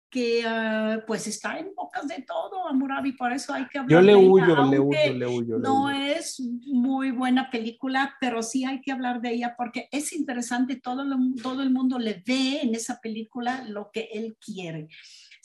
[0.09, 4.01] que uh, pues está en bocas de todo, Amurabi, por eso hay que hablar Yo
[4.01, 5.59] le de huyo, ella, le huyo, le huyo.
[5.59, 10.77] No es muy buena película, pero sí hay que hablar de ella porque es interesante,
[10.77, 14.87] todo, lo, todo el mundo le ve en esa película lo que él quiere.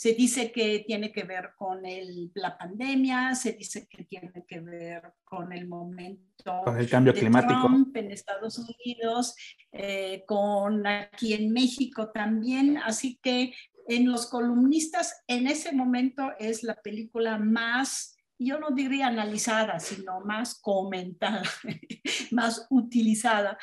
[0.05, 4.61] Se dice que tiene que ver con el, la pandemia, se dice que tiene que
[4.61, 9.35] ver con el momento con el cambio climático Trump en Estados Unidos,
[9.73, 12.77] eh, con aquí en México también.
[12.77, 13.55] Así que
[13.89, 20.21] en los columnistas, en ese momento es la película más yo no diría analizada, sino
[20.21, 21.43] más comentada,
[22.31, 23.57] más utilizada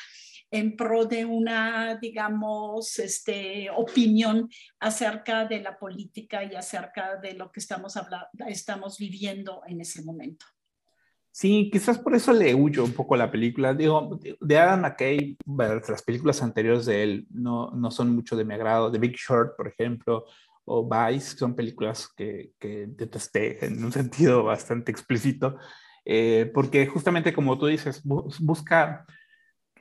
[0.52, 7.50] en pro de una, digamos, este, opinión acerca de la política y acerca de lo
[7.50, 10.44] que estamos, hablando, estamos viviendo en ese momento.
[11.30, 13.72] Sí, quizás por eso le huyo un poco la película.
[13.72, 15.38] Digo, de Adam McKay,
[15.88, 18.92] las películas anteriores de él no, no son mucho de mi agrado.
[18.92, 20.26] The Big Short, por ejemplo,
[20.66, 25.56] o Vice, son películas que, que detesté en un sentido bastante explícito,
[26.04, 29.06] eh, porque justamente como tú dices, busca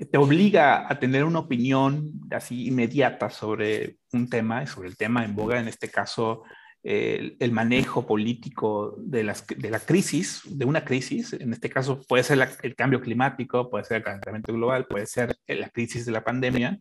[0.06, 5.36] te obliga a tener una opinión así inmediata sobre un tema, sobre el tema en
[5.36, 6.44] boga, en este caso
[6.84, 12.24] el, manejo político de, las, de la crisis, de una crisis, en este caso puede
[12.24, 16.24] ser el cambio climático, puede ser el calentamiento global, puede ser la crisis de la
[16.24, 16.80] pandemia.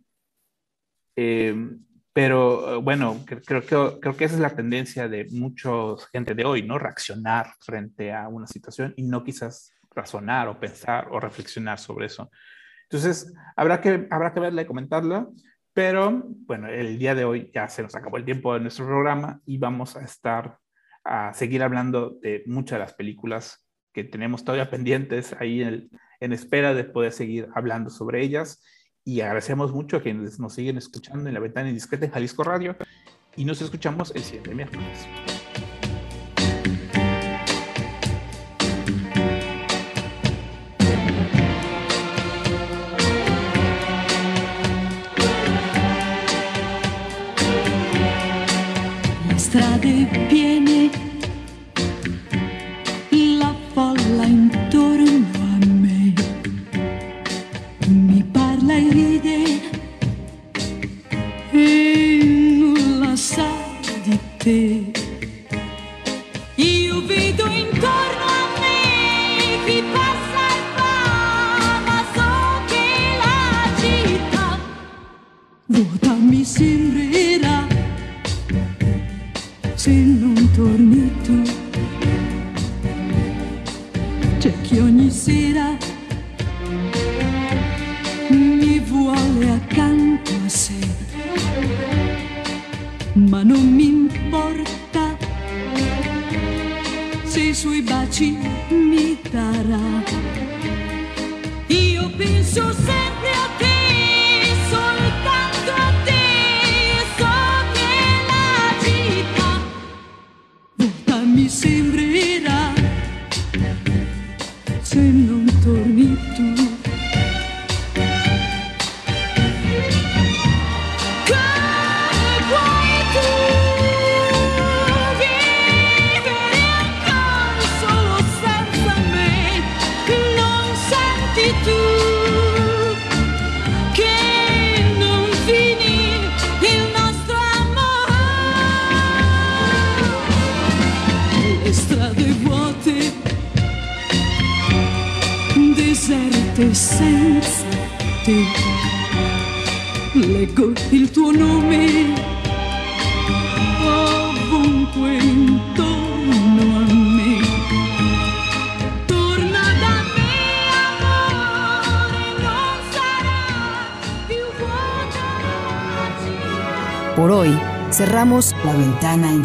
[1.17, 1.55] Eh,
[2.13, 5.71] pero bueno, creo, que, creo que esa es la tendencia de mucha
[6.13, 6.79] gente de hoy, ¿no?
[6.79, 12.31] Reaccionar frente a una situación y no quizás razonar o pensar o reflexionar sobre eso.
[12.91, 15.29] Entonces, habrá que, habrá que verla y comentarla,
[15.73, 19.41] pero bueno, el día de hoy ya se nos acabó el tiempo de nuestro programa
[19.47, 20.59] y vamos a estar
[21.05, 26.75] a seguir hablando de muchas de las películas que tenemos todavía pendientes ahí en, espera
[26.75, 28.63] de poder seguir hablando sobre ellas.
[29.05, 32.77] Y agradecemos mucho a quienes nos siguen escuchando en la ventana indiscreta en Jalisco Radio.
[33.37, 35.09] Y nos escuchamos el siguiente miércoles.
[79.83, 81.41] Se non torni tu.
[84.39, 85.75] C'è chi ogni sera